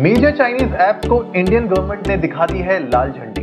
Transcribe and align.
Major 0.00 0.30
Chinese 0.36 0.74
apps 0.82 1.08
को 1.08 1.16
Indian 1.36 1.66
government 1.68 2.06
ने 2.08 2.16
दिखा 2.16 2.44
दी 2.46 2.58
है 2.58 2.78
लाल 2.82 3.10
झंडी। 3.12 3.42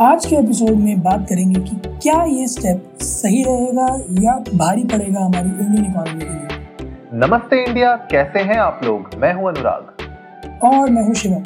आज 0.00 0.26
के 0.26 0.36
एपिसोड 0.36 0.74
में 0.74 1.00
बात 1.02 1.26
करेंगे 1.28 1.60
कि 1.60 1.76
क्या 2.02 2.22
ये 2.24 2.46
स्टेप 2.46 2.98
सही 3.02 3.42
रहेगा 3.42 3.86
या 4.22 4.34
भारी 4.54 4.84
पड़ेगा 4.84 5.20
हमारी 5.20 5.48
इंडियन 5.48 5.86
इकोनॉमी 5.86 6.20
के 6.20 6.26
लिए। 6.26 7.16
नमस्ते 7.16 7.62
इंडिया 7.64 7.94
कैसे 8.10 8.40
हैं 8.40 8.58
आप 8.58 8.80
लोग? 8.84 9.08
मैं 9.18 9.32
हूँ 9.34 9.48
अनुराग। 9.48 10.62
और 10.64 10.90
मैं 10.90 11.02
हूँ 11.02 11.14
शिवम 11.14 11.42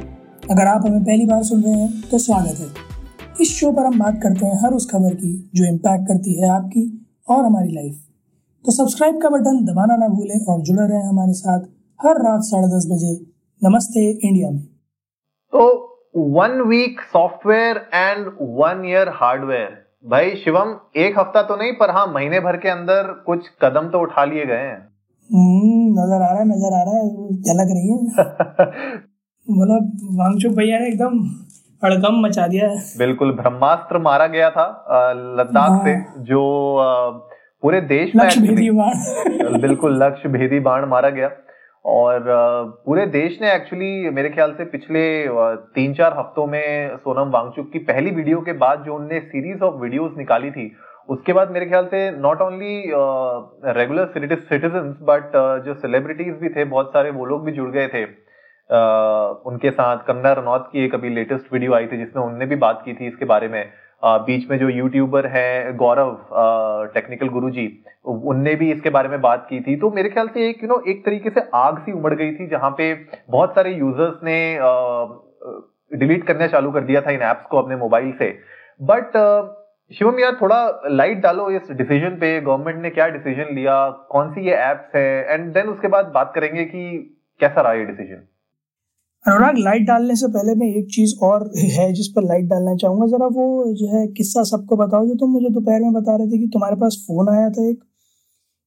अगर 0.50 0.66
आप 0.66 0.86
हमें 0.86 1.04
पहली 1.04 1.26
बार 1.26 1.42
सुन 1.42 1.62
रहे 1.62 1.74
हैं 1.74 2.02
तो 2.10 2.18
स्वागत 2.18 2.60
है। 2.60 2.66
इस 3.40 3.54
शो 3.58 3.70
पर 3.72 3.86
हम 3.86 3.98
बात 3.98 4.18
करते 4.22 4.46
हैं 4.46 4.58
हर 4.64 4.72
उस 4.72 4.88
खबर 4.90 5.14
की 5.14 5.32
जो 5.54 5.64
इम्पैक्ट 5.64 6.08
करती 6.08 6.34
है 6.40 6.50
आपकी 6.56 6.82
और 7.28 7.44
हमारी 7.44 7.72
लाइफ 7.74 7.96
तो 8.64 8.72
सब्सक्राइब 8.72 9.22
का 9.22 9.28
बटन 9.28 9.64
दबाना 9.64 9.96
ना 9.96 10.08
भूलें 10.08 10.44
और 10.44 10.60
जुड़े 10.60 10.86
रहें 10.86 11.08
हमारे 11.08 11.32
साथ 11.32 11.64
हर 12.00 12.22
रात 12.24 12.42
साढ़े 12.42 12.68
दस 12.76 12.88
बजे। 12.92 13.14
नमस्ते 13.62 14.00
इंडिया 14.10 14.48
में। 14.50 14.60
तो 15.52 15.60
one 16.34 16.60
week 16.68 17.00
software 17.12 17.76
and 17.94 18.26
one 18.58 18.84
year 18.86 19.08
hardware 19.14 19.70
भाई 20.10 20.34
शिवम 20.36 20.74
एक 20.96 21.18
हफ़्ता 21.18 21.42
तो 21.42 21.56
नहीं 21.56 21.72
पर 21.72 21.90
हाँ 21.90 22.06
महीने 22.06 22.40
भर 22.40 22.56
के 22.56 22.68
अंदर 22.68 23.12
कुछ 23.26 23.48
कदम 23.62 23.88
तो 23.90 24.00
उठा 24.00 24.24
लिए 24.24 24.44
गए 24.46 24.56
हैं। 24.56 24.76
हम्म, 25.30 25.86
नज़र 25.92 26.22
आ 26.22 26.28
रहा 26.32 26.38
है 26.38 26.44
नज़र 26.48 26.74
आ 26.74 26.82
रहा 26.82 26.96
है 26.96 27.06
झलक 27.42 27.72
रही 27.72 27.88
है। 27.88 27.96
मतलब 29.56 29.90
वांगचुक 30.18 30.52
भैया 30.52 30.78
ने 30.78 30.88
एकदम 30.88 31.18
हड़कम 31.82 32.20
मचा 32.26 32.46
दिया। 32.46 32.68
है 32.68 32.76
बिल्कुल 32.98 33.32
ब्रह्मास्त्र 33.36 33.98
मारा 34.02 34.26
गया 34.26 34.50
था 34.50 34.66
लद्दाख 35.40 35.82
से 35.84 35.94
हाँ। 35.94 36.24
जो 36.24 36.42
पूरे 37.62 37.80
देश 37.88 38.14
में 38.16 38.26
बिल्कुल 39.60 40.02
लक्ष्य 40.02 40.28
भेदी 40.28 40.60
बाण 40.60 40.88
मारा 40.88 41.10
गया। 41.10 41.28
और 41.86 42.24
पूरे 42.86 43.06
देश 43.06 43.38
ने 43.42 43.54
एक्चुअली 43.54 44.10
मेरे 44.10 44.28
ख्याल 44.28 44.52
से 44.52 44.64
पिछले 44.64 45.02
तीन 45.74 45.94
चार 45.94 46.18
हफ्तों 46.18 46.46
में 46.46 46.96
सोनम 46.96 47.30
वांगचुक 47.30 47.70
की 47.72 47.78
पहली 47.78 48.10
वीडियो 48.10 48.40
के 48.40 48.52
बाद 48.52 48.82
जो 48.84 48.94
उनने 48.94 49.20
सीरीज़ 49.20 49.62
ऑफ़ 49.62 49.74
वीडियोस 49.74 50.12
निकाली 50.18 50.50
थी 50.50 50.76
उसके 51.08 51.32
बाद 51.32 51.50
मेरे 51.50 51.66
ख्याल 51.66 51.86
से 51.86 52.10
not 52.10 52.40
only 52.40 52.92
regular 53.72 54.06
citizen 54.06 54.94
but 55.02 55.32
जो 55.64 55.74
सेलिब्रिटीज 55.74 56.34
भी 56.36 56.48
थे 56.48 56.64
बहुत 56.64 56.90
सारे 56.92 57.10
वो 57.10 57.24
लोग 57.24 57.44
भी 57.44 57.52
जुड़ 57.52 57.70
गए 57.70 57.86
थे। 57.88 58.04
अ, 58.04 58.78
उनके 59.46 59.70
साथ 59.70 59.96
कंगना 59.96 60.32
रनौत 60.32 60.68
की 60.72 60.84
एक 60.84 60.94
अभी 60.94 61.10
लेटेस्ट 61.10 61.52
वीडियो 61.52 61.74
आई 61.74 61.86
थी 61.86 61.96
जिसमें 61.96 62.22
उनने 62.22 62.46
भी 62.46 62.56
बात 62.56 62.82
की 62.84 62.94
थी 62.94 63.06
इसके 63.06 63.24
बारे 63.24 63.48
में। 63.48 63.68
बीच 64.26 64.50
में 64.50 64.58
जो 64.58 64.68
यूट्यूबर 64.68 65.26
हैं, 65.26 65.76
गौरव 65.76 66.16
टेक्निकल 66.94 67.28
गुरुजी, 67.28 67.68
उनने 68.04 68.54
भी 68.54 68.70
इसके 68.72 68.90
बारे 68.90 69.08
में 69.08 69.20
बात 69.20 69.46
की 69.50 69.60
थी। 69.60 69.76
तो 69.76 69.90
मेरे 69.90 70.08
ख्याल 70.08 70.28
से 70.28 70.48
एक 70.48 70.62
यू 70.62 70.68
नो 70.68 70.82
एक 70.88 71.04
तरीके 71.06 71.30
से 71.30 71.40
आग 71.54 71.78
सी 71.78 71.92
उमड़ 71.92 72.14
गई 72.14 72.32
थी, 72.32 72.46
जहाँ 72.46 72.70
पे 72.70 72.92
बहुत 73.30 73.54
सारे 73.54 73.74
यूज़र्स 73.74 74.14
ने 74.24 74.38
डिलीट 75.92 76.26
करना 76.26 76.46
चालू 76.46 76.70
कर 76.72 76.80
दिया 76.82 77.00
था 77.00 77.10
इन 77.10 77.22
एप्स 77.22 77.46
को 77.50 77.58
अपने 77.58 77.76
मोबाइल 77.76 78.12
से। 78.18 78.30
बट 78.80 79.16
शिवम, 79.90 80.18
यार 80.18 80.36
थोड़ा 80.40 80.82
लाइट 80.88 81.20
डालो 81.22 81.50
इस 81.50 81.70
डिसीज़न 81.72 82.16
पे। 82.20 82.40
गवर्नमेंट 82.40 82.82
ने 82.82 82.90
क्या 82.90 83.08
डिसीज़न 83.08 83.54
लिया? 83.54 83.88
कौन 84.10 84.32
सी 84.32 84.46
ये 84.46 84.54
एप्स 84.62 84.96
है? 84.96 85.24
एंड 85.24 85.52
देन 85.54 85.68
उसके 85.68 85.88
बाद 85.88 86.06
बात 86.14 86.32
करेंगे 86.34 86.64
कि 86.64 86.82
कैसा 87.40 87.60
रहा 87.60 87.72
ये 87.72 87.84
डिसीज़न 87.84 88.26
अनुराग 89.28 89.54
लाइट 89.58 89.82
डालने 89.82 90.14
से 90.16 90.26
पहले 90.28 90.54
मैं 90.54 90.66
एक 90.66 90.86
चीज़ 90.94 91.14
और 91.22 91.50
है 91.56 91.92
जिस 91.92 92.08
पर 92.08 92.22
लाइट 92.22 92.44
डालना 92.44 92.76
चाहूँगा। 92.76 93.06
जरा 93.06 93.26
वो 93.26 93.72
जो 93.72 93.86
है 93.86 94.06
किस्सा 94.06 94.42
सबको 94.42 94.76
बताओ, 94.76 95.06
जो 95.06 95.14
तुम 95.14 95.30
मुझे 95.30 95.48
दोपहर 95.50 95.80
में 95.80 95.92
बता 95.92 96.16
रहे 96.16 96.26
थे 96.26 96.38
कि 96.38 96.46
तुम्हारे 96.46 96.76
पास 96.76 97.04
फ़ोन 97.06 97.28
आया 97.28 97.50
था 97.50 97.68
एक, 97.68 97.80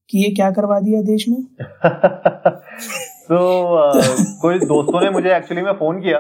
कि 0.10 0.20
ये 0.20 0.30
क्या 0.30 0.52
करवा 0.52 0.80
दिया 0.80 1.02
देश 1.02 1.30
में? 1.30 1.44
तो 3.32 3.40
कोई 4.42 4.60
दोस्तों 4.60 5.02
ने 5.02 5.10
मुझे 5.10 5.36
एक्चुअली 5.36 5.64
में 5.64 5.74
फ़ोन 5.74 6.00
किया। 6.00 6.20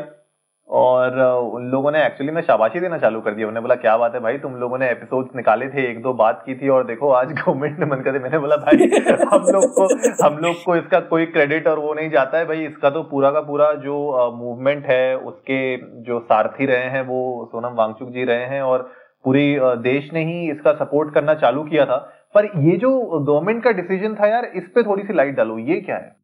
और 0.69 1.19
उन 1.53 1.63
लोगों 1.65 1.91
ने 1.91 2.05
एक्चुअली 2.05 2.31
में 2.31 2.41
शाबाशी 2.41 2.79
देना 2.79 2.97
चालू 2.97 3.19
कर 3.21 3.33
दिया। 3.33 3.47
उन्होंने 3.47 3.61
बोला, 3.61 3.75
क्या 3.75 3.95
बात 3.97 4.15
है 4.15 4.19
भाई, 4.19 4.37
तुम 4.37 4.55
लोगों 4.55 4.77
ने 4.77 4.89
एपिसोड्स 4.91 5.35
निकाले 5.35 5.67
थे, 5.67 5.89
एक 5.91 6.01
दो 6.01 6.13
बात 6.13 6.43
की 6.45 6.55
थी 6.55 6.69
और 6.69 6.85
देखो, 6.85 7.09
आज 7.11 7.31
गवर्नमेंट 7.31 7.79
ने 7.79 7.85
मन 7.85 8.01
कर 8.01 8.19
मैंने 8.19 8.39
बोला, 8.39 8.55
भाई, 8.57 8.89
हम 9.23 9.47
लोग 9.47 9.65
को, 9.71 9.87
हम 10.23 10.37
लोग 10.37 10.63
को 10.65 10.75
इसका 10.75 10.99
कोई 11.07 11.25
क्रेडिट 11.27 11.67
और 11.67 11.79
वो 11.79 11.93
नहीं 11.93 12.09
जाता 12.09 12.37
है 12.37 12.45
भाई। 12.45 12.65
इसका 12.65 12.89
तो 12.89 13.03
पूरा 13.03 13.31
का 13.31 13.41
पूरा 13.41 13.71
जो 13.79 13.95
मूवमेंट 14.35 14.85
है, 14.85 15.15
उसके 15.17 15.59
जो 16.03 16.19
सारथी 16.21 16.65
रहे 16.65 16.89
हैं, 16.89 17.01
वो 17.01 17.49
सोनम 17.51 17.75
वांगचुक 17.75 18.09
जी 18.09 18.23
रहे 18.23 18.45
हैं 18.45 18.61
और 18.61 18.89
पूरी 19.25 19.57
देश 19.83 20.09
ने 20.13 20.23
ही 20.25 20.49
इसका 20.51 20.73
सपोर्ट 20.75 21.13
करना 21.13 21.33
चालू 21.35 21.63
किया 21.63 21.85
था। 21.85 21.97
पर 22.35 22.45
ये 22.59 22.77
जो 22.77 22.89
गवर्नमेंट 22.99 23.63
का 23.63 23.71
डिसीज़न 23.71 24.15
था 24.15 24.27
यार, 24.27 24.45
इस 24.45 24.71
पे 24.75 24.83
थोड़ी 24.83 25.03
सी 25.03 25.13
लाइट 25.13 25.35
डालो, 25.35 25.57
ये 25.57 25.79
क्या 25.81 25.95
है? 25.95 26.18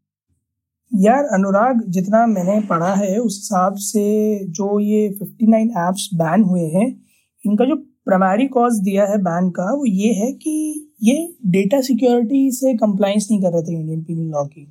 यार 0.95 1.23
अनुराग 1.23 1.83
जितना 1.87 2.25
मैंने 2.27 2.59
पढ़ा 2.59 2.93
है 2.93 3.17
उस 3.17 3.37
हिसाब 3.37 3.75
से 3.75 4.03
जो 4.45 4.79
ये 4.79 5.09
59 5.09 5.69
एप्स 5.77 6.09
बैन 6.13 6.43
हुए 6.43 6.61
हैं 6.61 7.01
इनका 7.45 7.65
जो 7.65 7.75
प्राइमरी 7.75 8.47
कॉज 8.47 8.79
दिया 8.79 9.05
है 9.05 9.17
बैन 9.17 9.49
का 9.49 9.73
वो 9.73 9.85
ये 9.85 10.13
है 10.13 10.31
कि 10.33 10.91
ये 11.03 11.33
डेटा 11.45 11.81
सिक्योरिटी 11.81 12.51
से 12.51 12.73
कंप्लाइंस 12.73 13.27
नहीं 13.31 13.41
कर 13.41 13.51
रहे 13.51 13.63
थे 13.63 13.79
इंडियन 13.79 14.03
पीनल 14.03 14.31
लॉ 14.31 14.45
की। 14.45 14.67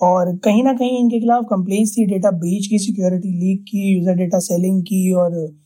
और 0.00 0.36
कहीं 0.36 0.64
ना 0.64 0.72
कहीं 0.72 0.98
इनके 0.98 1.20
खिलाफ 1.20 1.44
कंप्लेन्स 1.50 1.98
थी 1.98 2.04
डेटा 2.06 2.30
ब्रीच 2.30 2.66
की 2.66 2.78
सिक्योरिटी 2.78 3.28
लीक 3.28 3.62
की 3.62 3.98
यूज़र 3.98 4.14
डेटा 4.14 4.38
सेलिंग 4.38 4.82
की 4.82 5.12
और 5.12 5.56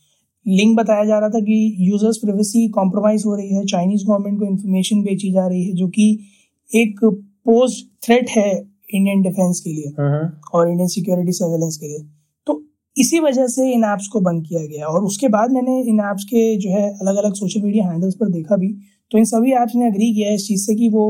लिंक 0.49 0.79
बताया 0.79 1.05
जा 1.05 1.19
रहा 1.19 1.29
था 1.29 1.41
कि 1.41 1.77
यूज़र्स 1.81 2.17
प्राइवेसी 2.17 2.69
कॉम्प्रोमाइज 2.69 3.23
हो 3.27 3.35
रही 3.35 3.55
है 3.55 3.65
चाइनीज़ 3.65 4.07
गवर्नमेंट 4.07 4.39
को 4.39 4.45
इन्फॉर्मेशन 4.45 5.03
बेची 5.03 5.33
जा 5.33 5.47
रही 5.47 5.65
है 5.65 5.73
जो 5.73 5.89
कि 5.89 6.19
एक 6.75 7.05
पोस्ट 7.05 8.07
थ्रेट 8.07 8.31
है 8.31 8.68
इंडियन 8.91 9.23
डिफेंस 9.23 9.61
के 9.61 9.71
लिए 9.71 9.93
और 10.55 10.69
इंडियन 10.69 10.89
सिक्योरिटी 10.89 11.33
सर्वेलेंस 11.33 11.77
के 11.77 11.87
लिए। 11.87 12.07
तो 12.47 12.63
इसी 12.97 13.21
वजह 13.21 13.47
से 13.47 13.71
इन 13.73 13.85
ऐप्स 13.85 14.07
को 14.09 14.21
बंद 14.21 14.45
किया 14.49 14.65
गया। 14.67 14.87
और 14.87 15.05
उसके 15.05 15.29
बाद 15.29 15.53
मैंने 15.53 15.81
इन 15.83 16.01
ऐप्स 16.01 16.25
के 16.25 16.57
जो 16.57 16.71
है 16.71 16.89
अलग 16.93 17.17
अलग 17.17 17.35
सोशल 17.35 17.63
मीडिया 17.63 17.89
हैंडल्स 17.89 18.15
पर 18.15 18.29
देखा 18.31 18.57
भी। 18.57 18.73
तो 19.11 19.19
इन 19.19 19.25
सभी 19.25 19.53
ऐप्स 19.53 19.75
ने 19.77 19.87
अग्री 19.87 20.13
किया 20.15 20.29
है 20.29 20.35
इस 20.35 20.47
चीज़ 20.49 20.65
से 20.67 20.75
कि 20.75 20.89
वो 20.89 21.05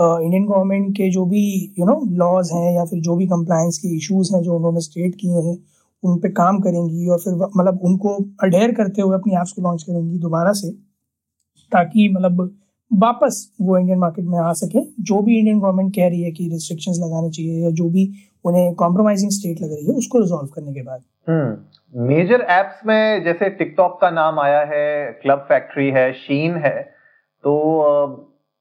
इंडियन 0.00 0.44
गवर्नमेंट 0.44 0.96
के 0.96 1.10
जो 1.10 1.24
भी 1.24 1.42
यू 1.78 1.86
नो 1.86 2.00
लॉज 2.16 2.50
हैं 2.52 2.72
या 2.74 2.84
फिर 2.84 3.00
जो 3.00 3.16
भी 3.16 3.26
कंप्लायंस 3.26 3.78
के 3.78 3.96
इश्यूज़ 3.96 4.34
हैं 4.34 4.42
जो 4.42 4.56
उन्होंने 4.56 4.80
स्टेट 4.80 5.14
किए 5.14 5.42
हैं 5.42 5.56
उन 6.02 6.18
पे 6.18 6.28
काम 6.28 6.58
करेंगी 6.60 7.06
और 7.08 7.18
फिर 7.18 7.34
मतलब 7.34 7.80
उनको 7.84 8.14
अडेयर 8.42 8.72
करते 8.72 9.02
हुए 9.02 9.16
अपनी 9.16 9.34
ऐप्स 9.34 9.52
को 9.52 9.62
लॉन्च 9.62 9.82
करेंगी 9.82 10.18
दोबारा 10.18 10.52
से। 10.52 10.70
ताकि 11.72 12.08
मतलब 12.08 12.50
वापस 12.90 13.36
वो 13.60 13.76
इंडियन 13.78 13.98
मार्केट 13.98 14.24
में 14.24 14.38
आ 14.38 14.52
सके। 14.54 14.80
जो 15.02 15.20
भी 15.22 15.38
इंडियन 15.38 15.60
गवर्नमेंट 15.60 15.94
कह 15.94 16.08
रही 16.08 16.22
है 16.22 16.30
कि 16.32 16.48
रिस्ट्रिक्शंस 16.48 16.98
लगाने 17.00 17.30
चाहिए 17.30 17.62
या 17.64 17.70
जो 17.72 17.88
भी 17.90 18.04
उन्हें 18.44 18.74
कॉम्प्रोमाइजिंग 18.74 19.30
स्टेट 19.30 19.62
लग 19.62 19.72
रही 19.72 19.86
है 19.86 19.94
उसको 19.94 20.18
रिजॉल्व 20.20 20.48
करने 20.54 20.72
के 20.74 20.82
बाद। 20.82 21.02
मेजर 21.94 22.46
एप्स 22.50 22.86
में 22.86 23.24
जैसे 23.24 23.48
टिकटॉक 23.52 23.98
का 24.00 24.10
नाम 24.12 24.38
आया 24.40 24.60
है 24.70 24.86
क्लब 25.22 25.46
फैक्ट्री 25.48 25.90
है 25.90 26.12
शीन 26.14 26.56
है 26.64 26.80
तो 27.44 27.52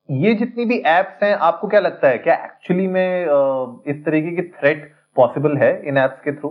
ये 0.10 0.34
जितनी 0.36 0.66
भी 0.66 0.78
एप्स 0.88 1.24
हैं 1.24 1.34
आपको 1.44 1.68
क्या 1.68 1.80
लगता 1.80 2.08
है? 2.08 2.18
क्या 2.18 2.34
एक्चुअली 2.36 2.88
में 2.88 3.26
इस 3.88 4.04
तरीके 4.06 4.36
की 4.36 4.42
थ्रेट 4.50 4.92
पॉसिबल 5.16 5.58
है 5.58 5.72
इन 5.88 5.98
एप्स 5.98 6.22
के 6.24 6.32
थ्रू 6.34 6.50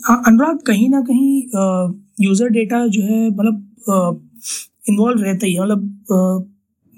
अनुराग 0.00 0.58
कहीं 0.66 0.88
ना 0.90 1.00
कहीं 1.02 2.26
यूज़र 2.26 2.48
डेटा 2.50 2.86
जो 2.88 3.02
है 3.04 3.28
मतलब 3.30 4.20
इन्वॉल्व 4.84 5.22
रहता 5.22 5.46
ही 5.46 5.54
है। 5.54 5.60
मतलब 5.60 6.48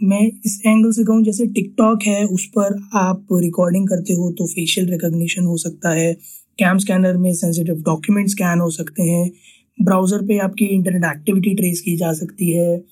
मैं 0.01 0.21
इस 0.47 0.61
एंगल 0.67 0.91
से 0.93 1.05
कहूँ 1.05 1.23
जैसे 1.25 1.47
टिकटॉक 1.49 2.03
है 2.03 2.25
उस 2.27 2.47
पर 2.57 2.79
आप 2.99 3.27
रिकॉर्डिंग 3.35 3.89
करते 3.89 4.13
हो 4.13 4.31
तो 4.39 4.47
फेशियल 4.49 4.89
रिकॉग्निशन 4.91 5.45
हो 5.45 5.57
सकता 5.59 5.91
है। 5.93 6.13
कैम 6.59 6.79
स्कैनर 6.79 7.17
में 7.17 7.33
सेंसिटिव 7.35 7.83
डॉक्यूमेंट 7.85 8.29
स्कैन 8.31 8.61
हो 8.61 8.71
सकते 8.71 9.03
हैं। 9.03 9.31
ब्राउज़र 9.79 10.23
पे 10.27 10.39
आपकी 10.41 10.65
इंटरनेट 10.67 11.05
एक्टिविटी 11.07 11.55
ट्रेस 11.55 11.81
की 11.81 11.97
जा 11.97 12.13
सकती 12.15 12.51
है। 12.51 12.83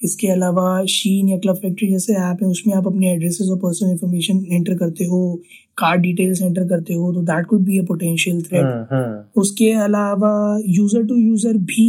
इसके 0.00 0.28
अलावा 0.28 0.84
शीन 0.88 1.28
या 1.28 1.36
क्लब 1.38 1.56
फैक्ट्री 1.56 1.88
जैसे 1.90 2.14
ऐप 2.14 2.38
है 2.42 2.48
उसमें 2.48 2.74
आप 2.74 2.86
अपने 2.86 3.12
एड्रेसेस 3.12 3.48
और 3.50 3.58
पर्सनल 3.58 3.90
इन्फॉर्मेशन 3.90 4.44
एंटर 4.52 4.74
करते 4.78 5.04
हो 5.04 5.20
कार्ड 5.78 6.02
डिटेल्स 6.02 6.42
एंटर 6.42 6.68
करते 6.68 6.94
हो 6.94 7.12
तो 7.12 7.22
that 7.22 7.46
could 7.46 7.60
be 7.64 7.78
a 7.78 7.84
potential 7.84 8.42
threat 8.42 9.36
उसके 9.36 9.70
अलावा 9.84 10.34
यूज़र 10.66 11.04
टू 11.06 11.16
यूज़र 11.16 11.56
भी 11.64 11.86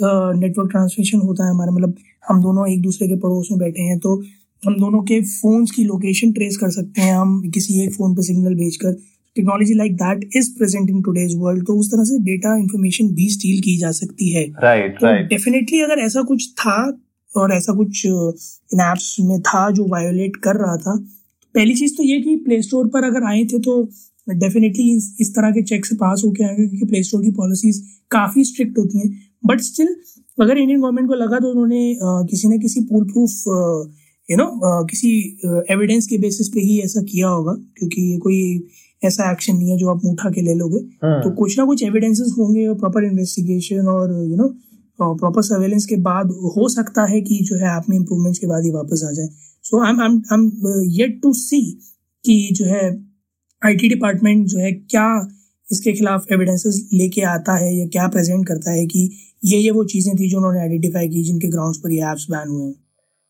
नेटवर्क 0.00 0.70
ट्रांसमिशन 0.70 1.18
होता 1.18 1.44
है 1.44 1.50
हमारा। 1.50 1.72
मतलब 1.72 1.94
हम 2.28 2.42
दोनों 2.42 2.68
एक 2.68 2.80
दूसरे 2.82 3.08
के 3.08 3.16
पड़ोस 3.16 3.48
में 3.50 3.58
बैठे 3.60 3.82
हैं 3.82 3.98
तो 3.98 4.16
हम 4.62 4.74
दोनों 4.74 5.00
के 5.02 5.20
फोन्स 5.22 5.70
की 5.70 5.84
लोकेशन 5.84 6.32
ट्रेस 6.32 6.56
कर 6.56 6.70
सकते 6.70 7.00
हैं। 7.00 7.16
हम 7.16 7.40
किसी 7.54 7.80
एक 7.84 7.92
फ़ोन 7.94 8.14
पर 8.14 8.22
सिग्नल 8.22 8.54
भेजकर 8.54 8.92
technology 9.36 9.74
like 9.74 9.94
that 9.96 10.30
is 10.36 10.50
present 10.58 10.90
in 10.90 11.02
today's 11.02 11.34
world 11.38 11.66
तो 11.66 11.76
उस 11.78 11.88
तरह 11.88 12.04
से 12.04 12.18
डेटा 12.24 12.56
इंफॉर्मेशन 12.56 13.08
भी 13.14 13.28
स्टील 13.30 13.60
की 13.60 13.76
जा 13.78 13.90
सकती 13.92 14.30
है। 14.32 14.44
राइट 14.62 14.98
तो 15.00 15.06
राइट 15.06 15.28
डेफिनेटली 15.28 15.80
अगर 15.80 15.98
ऐसा 15.98 16.22
कुछ 16.22 16.48
था 16.52 16.76
और 17.34 17.52
ऐसा 17.52 17.72
कुछ 17.72 18.04
इन 18.06 18.80
एप्स 18.80 19.16
में 19.20 19.40
था 19.42 19.70
जो 19.70 19.86
वायोलेट 19.88 20.36
कर 20.36 20.56
रहा 20.56 20.76
था 20.76 20.96
पहली 21.54 21.74
चीज़ 21.74 21.96
तो 21.96 22.02
ये 22.02 22.20
कि 22.20 22.36
प्ले 22.36 22.60
स्टोर 22.62 22.86
पर 22.88 23.04
अगर 23.04 23.24
आए 23.24 23.44
थे 23.44 23.58
तो 23.58 23.82
डेफिनेटली 24.28 24.90
इस, 24.96 25.16
इस 25.20 25.34
तरह 25.34 25.50
के 25.50 25.62
चेक 25.62 25.86
से 25.86 25.96
पास 25.96 26.22
होके 26.24 26.44
आएँगे 26.44 26.66
क्योंकि 26.66 26.86
प्ले 26.86 27.02
स्टोर 27.02 27.22
की 27.22 27.30
पॉलिसीज़ 27.32 27.82
काफ़ी 28.10 28.44
स्ट्रिक्ट 28.44 28.78
होती 28.78 28.98
हैं। 28.98 29.25
बट 29.42 29.60
स्टिल 29.62 29.94
अगर 30.38 30.58
इंडियन 30.58 30.80
गवर्नमेंट 30.80 31.08
को 31.08 31.14
लगा 31.14 31.38
तो 31.38 31.50
उन्होंने 31.50 32.26
किसी 32.30 32.48
न 32.48 32.58
किसी 32.60 32.80
पूल 32.84 33.04
प्रूफ 33.04 33.84
यू 34.28 34.36
नो 34.36 34.84
किसी 34.86 35.12
एविडेंस 35.70 36.06
के 36.06 36.18
बेसिस 36.18 36.48
पे 36.48 36.60
ही 36.60 36.80
ऐसा 36.80 37.02
किया 37.04 37.28
होगा 37.28 37.54
क्योंकि 37.78 38.18
कोई 38.22 38.40
ऐसा 39.02 39.30
एक्शन 39.30 39.56
नहीं 39.56 39.70
है 39.70 39.76
जो 39.78 39.88
आप 39.88 40.04
उठा 40.06 40.30
के 40.30 40.42
ले 40.42 40.54
लोगे 40.54 40.78
हम्म। 41.04 41.22
तो 41.22 41.30
कुछ 41.36 41.58
ना 41.58 41.64
कुछ 41.64 41.82
एविडेंसेस 41.84 42.34
होंगे 42.38 42.66
और 42.66 42.78
प्रॉपर 42.78 43.04
इन्वेस्टिगेशन 43.04 43.88
और 43.88 44.12
यू 44.22 44.36
नो 44.36 44.48
प्रॉपर 44.98 45.42
सर्वेलेंस 45.42 45.86
के 45.86 45.96
बाद 46.02 46.30
हो 46.56 46.68
सकता 46.68 47.04
है 47.04 47.20
कि 47.20 47.38
जो 47.44 47.56
है 47.56 47.68
आप 47.70 47.88
में 47.88 47.96
इम्प्रूवमेंट्स 47.96 48.38
के 48.38 48.46
बाद 48.46 48.64
ही 48.64 48.70
वापस 48.70 49.04
आ 49.04 49.12
जाए 49.12 49.28
so 49.64 49.80
I 49.80 49.90
am 49.90 50.00
I 50.00 50.34
am 50.34 50.50
yet 50.92 51.20
to 51.22 51.32
see 51.34 51.60
कि 52.24 52.36
जो 52.52 52.64
है 52.64 52.84
आईटी 53.62 53.88
डिपार्टमेंट 53.88 54.46
जो 54.46 54.58
है 54.58 54.72
क्या 54.72 55.08
इसके 55.70 55.92
खिलाफ 55.92 56.32
एविडेंसेस 56.32 56.88
लेके 56.94 57.22
आता 57.26 57.56
है 57.56 57.74
या 57.74 57.86
क्या 57.88 58.06
प्रेजेंट 58.08 58.46
करता 58.48 58.70
है 58.70 58.86
कि 58.86 59.08
ये 59.44 59.58
ये 59.58 59.70
वो 59.70 59.84
चीज़ें 59.84 60.14
थी 60.16 60.28
जो 60.30 60.36
उन्होंने 60.36 60.60
आइडेंटिफाई 60.60 61.08
की 61.08 61.22
जिनके 61.22 61.48
ग्राउंड्स 61.48 61.78
पर 61.78 61.92
ये 61.92 62.10
एप्स 62.10 62.26
बैन 62.30 62.48
हुए 62.48 62.64
हैं? 62.64 62.74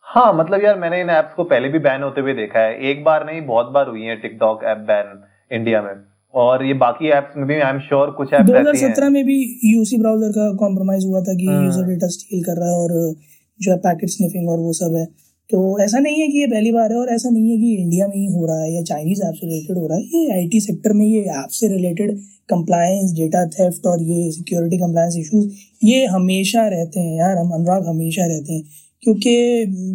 हाँ 0.06 0.32
मतलब 0.34 0.64
यार 0.64 0.78
मैंने 0.78 1.00
इन 1.00 1.10
एप्स 1.10 1.34
को 1.36 1.44
पहले 1.44 1.68
भी 1.68 1.78
बैन 1.78 2.02
होते 2.02 2.20
हुए 2.20 2.34
देखा 2.34 2.60
है। 2.60 2.90
एक 2.90 3.02
बार 3.04 3.26
नहीं 3.26 3.40
बहुत 3.46 3.72
बार 3.72 3.88
हुई 3.88 4.02
है 4.02 4.16
टिकटॉक 4.16 4.64
ऐप 4.64 4.78
बैन 4.88 5.08
इंडिया 5.50 5.82
में। 5.82 5.94
और 6.34 6.64
ये 6.64 6.74
बाकी 6.74 7.08
एप्स 7.08 7.36
में 7.36 7.46
भी 7.46 7.54
आई 7.54 7.72
एम 7.72 7.78
श्योर 7.80 8.10
कुछ 8.10 8.32
हैं। 8.34 8.44
2017 8.46 9.10
में 9.10 9.24
भी 9.24 9.36
यूसी 9.64 9.98
ब्राउज़र 9.98 10.30
का 10.30 10.52
कॉम्प्रोमाइज 10.56 11.06
हुआ 11.06 11.20
था 11.20 11.34
कि। 11.34 11.46
यूज़र 11.46 11.86
डेटा 11.88 12.08
स्टील 12.08 12.42
कर 12.44 12.60
रहा 12.60 12.70
है 12.70 12.76
और 12.76 13.14
जो 13.60 13.70
है 13.72 13.76
पैकेट 13.78 14.10
स्निफिंग 14.10 14.48
और 14.48 14.58
वो 14.58 14.72
सब 14.72 14.96
है। 14.96 15.06
तो 15.50 15.58
ऐसा 15.80 15.98
नहीं 15.98 16.20
है 16.20 16.26
कि 16.28 16.38
ये 16.38 16.46
पहली 16.46 16.70
बार 16.72 16.92
है 16.92 16.98
और 16.98 17.08
ऐसा 17.08 17.30
नहीं 17.30 17.50
है 17.50 17.56
कि 17.58 17.74
इंडिया 17.74 18.06
में 18.06 18.16
ही 18.16 18.26
हो 18.28 18.46
रहा 18.46 18.62
है 18.62 18.72
या 18.72 18.82
चाइनीज़ 18.84 19.22
ऐप 19.22 19.34
से 19.34 19.46
रिलेटेड 19.46 19.78
हो 19.78 19.86
रहा 19.86 19.98
है। 19.98 20.04
ये 20.04 20.32
आईटी 20.34 20.60
सेक्टर 20.60 20.92
में 20.92 21.04
ये 21.06 21.20
ऐप 21.34 21.50
से 21.50 21.68
रिलेटेड 21.68 22.16
कंप्लायंस 22.48 23.12
डेटा 23.16 23.44
थेफ्ट 23.50 23.86
और 23.86 24.02
ये 24.04 24.30
सिक्योरिटी 24.32 24.78
कंप्लायंस 24.78 25.16
इश्यूज़ 25.18 25.46
ये 25.82 26.04
हमेशा 26.06 26.66
रहते 26.68 27.00
हैं 27.00 27.16
यार। 27.18 27.36
हम 27.36 27.50
अनुराग 27.54 27.86
हमेशा 27.86 28.26
रहते 28.26 28.52
हैं 28.52 28.62
क्योंकि 29.02 29.34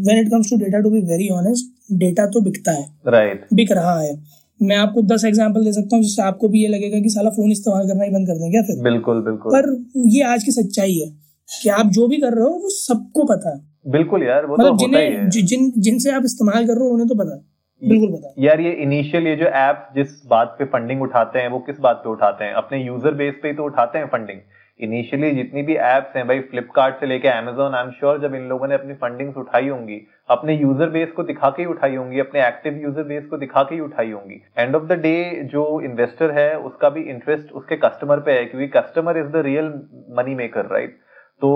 when 0.06 0.19
it 0.19 0.30
comes 0.31 0.50
to 0.50 0.57
data 0.57 0.80
to 0.80 0.89
be 0.89 1.01
very 1.07 1.30
honest 1.31 1.95
data 1.95 2.25
तो 2.27 2.42
बिकता 2.42 2.71
है। 2.71 2.86
Right 3.07 3.33
right. 3.33 3.54
बिक 3.54 3.71
रहा 3.71 4.00
है। 4.01 4.13
मैं 4.59 4.75
आपको 4.77 5.01
दस 5.04 5.24
एग्ज़ाम्पल 5.25 5.63
दे 5.65 5.74
सकता 5.74 5.95
हूँ 5.95 6.04
जिससे 6.04 6.21
आपको 6.21 6.47
भी 6.50 6.62
ये 6.62 6.68
लगेगा 6.68 7.00
कि 7.00 7.09
साला 7.09 7.30
फ़ोन 7.31 7.51
इस्तेमाल 7.51 7.88
करना 7.88 8.04
ही 8.04 8.09
बंद 8.09 8.27
कर 8.27 8.38
दें 8.38 8.51
क्या 8.51 8.62
फिर? 8.62 8.81
बिल्कुल 8.83 9.21
बिल्कुल। 9.21 9.51
पर 9.51 10.09
ये 10.09 10.24
आज 10.25 10.44
की 10.44 10.51
सच्चाई 10.51 10.94
है 10.94 11.09
कि 11.50 11.69
आप 11.71 11.92
जो 11.92 12.07
भी 12.07 12.18
कर 12.18 12.33
रहे 12.33 12.44
हो 12.44 12.50
वो 12.56 12.69
सबको 12.71 13.24
पता 13.25 13.56
है। 13.56 13.70
बिल्कुल 13.86 14.24
यार 14.24 14.45
वो 14.45 14.57
तो 14.57 14.63
मतलब 14.63 14.81
होता 14.81 15.00
ही 15.00 15.13
है। 15.13 15.30
जिन 15.30 15.72
जिनसे 15.78 16.12
आप 16.12 16.22
इस्तेमाल 16.25 16.68
कर 16.68 16.74
रहे 16.74 16.88
हो 16.88 16.94
उन्हें 16.94 17.07
तो 17.10 17.16
पता 17.16 17.42
बिल्कुल 17.81 18.10
पता 18.10 18.33
यार 18.39 18.60
ये 18.62 18.72
इनिशियल 18.83 19.28
ये 19.28 19.36
जो 19.36 19.45
ऐप 19.57 19.89
जिस 19.95 20.22
बात 20.30 20.56
पे 20.60 20.66
फंडिंग 20.72 21.01
उठाते 21.01 21.39
हैं 21.39 21.50
वो 21.50 21.60
किस 21.60 21.80
बात 21.80 22.01
पे 22.04 22.10
उठाते 22.10 22.44
हैं? 22.45 22.54
अपने 22.54 22.83
यूज़र 22.83 23.13
बेस 23.16 23.36
पे 23.44 23.48
ही 23.48 23.54
तो 23.54 23.63
उठाते 23.66 23.98
हैं 23.98 24.07
फंडिंग 24.07 24.39
इनिशियली 24.80 25.30
जितनी 25.31 25.62
भी 25.62 25.74
एप्स 25.75 26.16
हैं 26.16 26.28
भाई 26.28 26.39
फ्लिपकार्ट 26.51 26.95
से 27.00 27.06
लेके 27.06 27.28
अमेजोन 27.28 27.75
आई 27.75 27.83
एम 27.83 27.89
श्योर 27.92 28.19
जब 28.22 28.36
इन 28.36 28.48
लोगों 28.50 28.68
ने 28.68 28.75
अपनी 28.75 28.94
फंडिंग्स 29.01 29.38
उठाई 29.38 29.68
होंगी 29.68 30.00
अपने 30.30 30.56
यूज़र 30.56 30.89
बेस 30.89 31.12
को 31.12 31.24
दिखा 31.24 31.50
के 31.50 31.62
ही 31.62 31.68
उठाई 31.68 31.95
होंगी 31.95 32.19
अपने 32.19 32.48
एक्टिव 32.48 32.80
यूज़र 32.83 33.04
बेस 33.04 33.25
को 33.25 33.38
दिखा 33.38 33.63
के 33.63 33.75
ही 33.75 33.81
उठाई 33.81 34.12
होंगी। 34.12 34.42
एंड 34.57 34.75
ऑफ़ 34.75 34.83
द 34.83 35.00
डे 35.01 35.13
जो 35.51 35.66
इन्वेस्टर 35.81 36.31
है 36.31 36.57
उसका 36.60 36.89
भी 36.89 37.01
इंटरेस्ट 37.12 37.51
उसके 37.51 37.75
कस्टमर 37.78 38.19
पे 38.19 38.31
है 38.31 38.45
क्योंकि 38.45 38.68
customer 38.78 39.18
is 39.18 39.28
the 39.28 39.44
real 39.45 39.74
money 40.18 40.36
maker 40.36 40.66
right 40.72 40.98
तो 41.42 41.50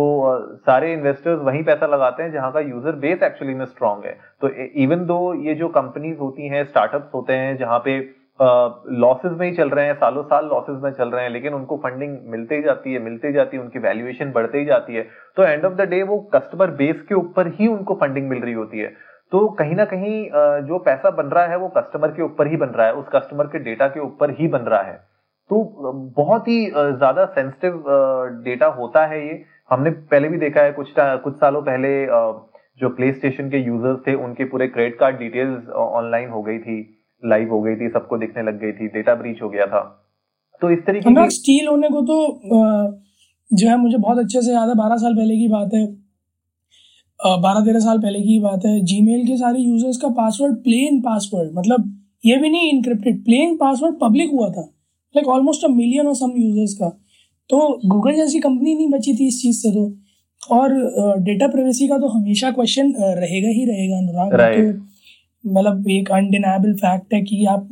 सारे 0.65 0.91
इन्वेस्टर्स 0.93 1.41
वहीं 1.41 1.63
पैसा 1.63 1.85
लगाते 1.87 2.23
हैं 2.23 2.31
जहाँ 2.31 2.51
का 2.51 2.59
यूज़र 2.61 2.95
बेस 2.97 3.23
एक्चुअली 3.23 3.53
में 3.53 3.65
स्ट्रांग 3.65 4.05
है। 4.05 4.17
तो 4.41 4.49
इवन 4.83 5.05
दो 5.05 5.17
ये 5.43 5.55
जो 5.55 5.67
कंपनीज़ 5.71 6.17
होती 6.19 6.47
हैं 6.49 6.63
स्टार्टअप्स 6.65 7.13
होते 7.13 7.33
हैं, 7.33 7.57
जहाँ 7.57 7.79
पे 7.79 7.97
लॉसेस 8.39 9.31
में 9.31 9.45
ही 9.47 9.55
चल 9.55 9.69
रहे 9.69 9.85
हैं, 9.85 9.93
सालों 9.95 10.23
साल 10.23 10.45
लॉसेस 10.45 10.81
में 10.83 10.91
चल 10.91 11.09
रहे 11.09 11.23
हैं, 11.23 11.29
लेकिन 11.31 11.53
उनको 11.53 11.77
फंडिंग 11.77 12.17
मिलते 12.27 12.55
ही 12.55 12.61
जाती 12.61 12.93
है, 12.93 12.99
मिलते 13.01 13.27
ही 13.27 13.33
जाती 13.33 13.57
है, 13.57 13.63
उनकी 13.63 13.79
वैल्यूएशन 13.79 14.31
बढ़ते 14.31 14.57
ही 14.57 14.65
जाती 14.65 14.95
है 14.95 15.07
तो 15.37 15.43
एंड 15.43 15.65
ऑफ़ 15.65 15.73
द 15.73 15.89
डे 15.89 16.01
वो 16.03 16.17
कस्टमर 16.33 16.71
बेस 16.73 17.01
के 17.01 17.15
ऊपर 17.15 17.47
ही 17.55 17.67
उनको 17.67 17.95
फंडिंग 17.95 18.29
मिल 18.29 18.41
रही 18.41 18.53
होती 18.53 18.79
है। 18.79 18.93
तो 19.31 19.47
कहीं 19.59 19.75
ना 19.75 19.85
कहीं 19.85 20.29
जो 20.67 20.77
पैसा 20.81 21.09
बन 21.13 21.25
रहा 21.27 21.45
है 21.45 21.57
वो 21.57 21.67
कस्टमर 21.77 22.11
के 22.11 22.23
ऊपर 22.23 22.47
ही 22.47 22.57
बन 22.57 22.67
रहा 22.69 22.87
है, 22.87 22.93
उस 22.93 23.05
कस्टमर 23.13 23.45
के 23.45 23.59
डेटा 23.61 23.87
के 23.87 23.99
ऊपर 23.99 24.31
ही 24.31 24.47
बन 24.47 24.59
रहा 24.61 24.81
है। 24.81 24.99
तो 25.51 25.91
बहुत 26.17 26.47
ही 26.47 26.65
ज़्यादा 26.67 27.25
सेंसिटिव 27.33 27.83
डेटा 28.45 28.67
होता 28.77 29.05
है 29.05 29.19
ये। 29.19 29.43
हमने 29.71 29.89
पहले 30.11 30.29
भी 30.29 30.37
देखा 30.39 30.61
है 30.61 30.71
कुछ 30.73 30.93
कुछ 30.97 31.33
सालों 31.35 31.61
पहले 31.63 31.89
जो 32.79 32.89
प्ले 32.91 33.11
स्टेशन 33.13 33.49
के 33.49 33.57
यूज़र्स 33.59 33.99
थे 34.07 34.13
उनके 34.23 34.45
पूरे 34.45 34.67
क्रेडिट 34.69 34.99
कार्ड 34.99 35.17
डिटेल्स 35.19 35.69
ऑनलाइन 35.81 36.29
हो 36.29 36.41
गई 36.43 36.57
थी 36.59 36.77
लाइव 37.23 37.51
हो 37.51 37.61
गई 37.61 37.75
थी 37.75 37.89
सबको 37.89 38.17
दिखने 38.17 38.43
लग 38.43 38.59
गई 38.61 38.71
थी 38.71 38.87
डेटा 38.89 39.15
ब्रीच 39.15 39.41
हो 39.41 39.49
गया 39.49 39.65
था। 39.67 39.81
तो 40.61 40.69
इस 40.71 40.85
तरीके 40.85 41.13
की 41.13 41.29
स्टील 41.31 41.67
होने 41.67 41.89
को 41.89 42.01
तो 42.03 42.17
जो 43.51 43.67
है 43.69 43.77
मुझे 43.77 43.97
बहुत 43.97 44.19
अच्छे 44.19 44.41
से 44.41 44.53
याद 44.53 44.69
है 44.69 44.75
बारह 44.75 44.97
साल 44.97 45.15
पहले 45.15 45.37
की 45.37 45.47
बात 45.49 45.73
है। 45.73 45.85
बारह 47.41 47.65
तेरह 47.65 47.79
साल 47.79 47.99
पहले 47.99 48.19
की 48.21 48.39
बात 48.41 48.65
है। 48.65 48.79
जीमेल 48.85 49.25
के 49.27 49.37
सारे 49.37 49.59
यूज़र्स 49.61 49.97
का 49.97 50.07
पासवर्ड 50.15 50.55
प्लेन 50.63 50.99
पासवर्ड 51.01 51.57
मतलब 51.57 51.91
ये 52.23 52.37
भी 52.37 52.49
नहीं 52.49 52.71
इनक्रिप्टेड 52.71 53.23
प्लेन 53.25 53.55
पासवर्ड 53.57 53.95
पब्लिक 54.01 54.31
हुआ 54.31 54.49
था। 54.49 54.71
लाइक 55.15 55.27
ऑलमोस्ट 55.27 55.65
अ 55.65 55.67
मिलियन 55.67 56.07
और 56.07 56.15
सम 56.15 56.33
यूज़र्स 56.37 56.73
का। 56.73 56.89
तो 57.49 57.57
गूगल 57.85 58.15
जैसी 58.15 58.39
कंपनी 58.39 58.75
नहीं 58.75 58.89
बची 58.89 59.13
थी 59.15 59.27
इस 59.27 59.41
चीज़ 59.41 59.57
से 59.57 59.71
तो। 59.71 59.93
और 60.55 60.73
डेटा 61.19 61.47
प्राइवेसी 61.47 61.87
का 61.87 61.97
तो 61.97 62.07
हमेशा 62.07 62.51
क्वेश्चन 62.51 62.93
रहेगा 62.99 63.49
ही 63.49 63.65
रहेगा 63.65 63.97
अनुराग। 63.97 64.39
Right. 64.39 64.73
तो 64.73 65.53
मतलब 65.53 65.89
एक 65.89 66.11
अनडिनाइबल 66.11 66.73
फैक्ट 66.75 67.13
है 67.13 67.21
कि 67.21 67.45
आप 67.45 67.69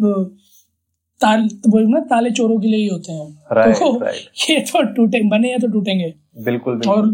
ताल 1.22 1.48
बोल 1.68 1.86
ना 1.88 2.00
ताले 2.10 2.30
चोरों 2.32 2.60
के 2.60 2.68
लिए 2.68 2.80
ही 2.80 2.88
होते 2.88 3.12
हैं। 3.12 3.28
राइट 3.54 3.76
तो 3.76 3.98
राइट 4.00 4.50
ये 4.50 4.60
तो 4.60 4.84
टूटे 4.94 5.22
बने 5.30 5.50
हैं 5.50 5.60
तो 5.60 5.68
टूटेंगे। 5.68 6.14
बिल्कुल 6.44 6.76
बिल्कुल। 6.76 6.94
और 6.94 7.06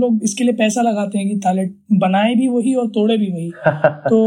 लोग 0.00 0.20
इसके 0.24 0.44
लिए 0.44 0.54
पैसा 0.54 0.82
लगाते 0.82 1.18
हैं 1.18 1.28
कि 1.28 1.36
ताले 1.36 1.64
बनाए 1.98 2.34
भी 2.34 2.48
वही 2.48 2.74
और 2.74 2.88
तोड़े 2.88 3.16
भी 3.18 3.30
वही। 3.32 3.50
तो 4.10 4.18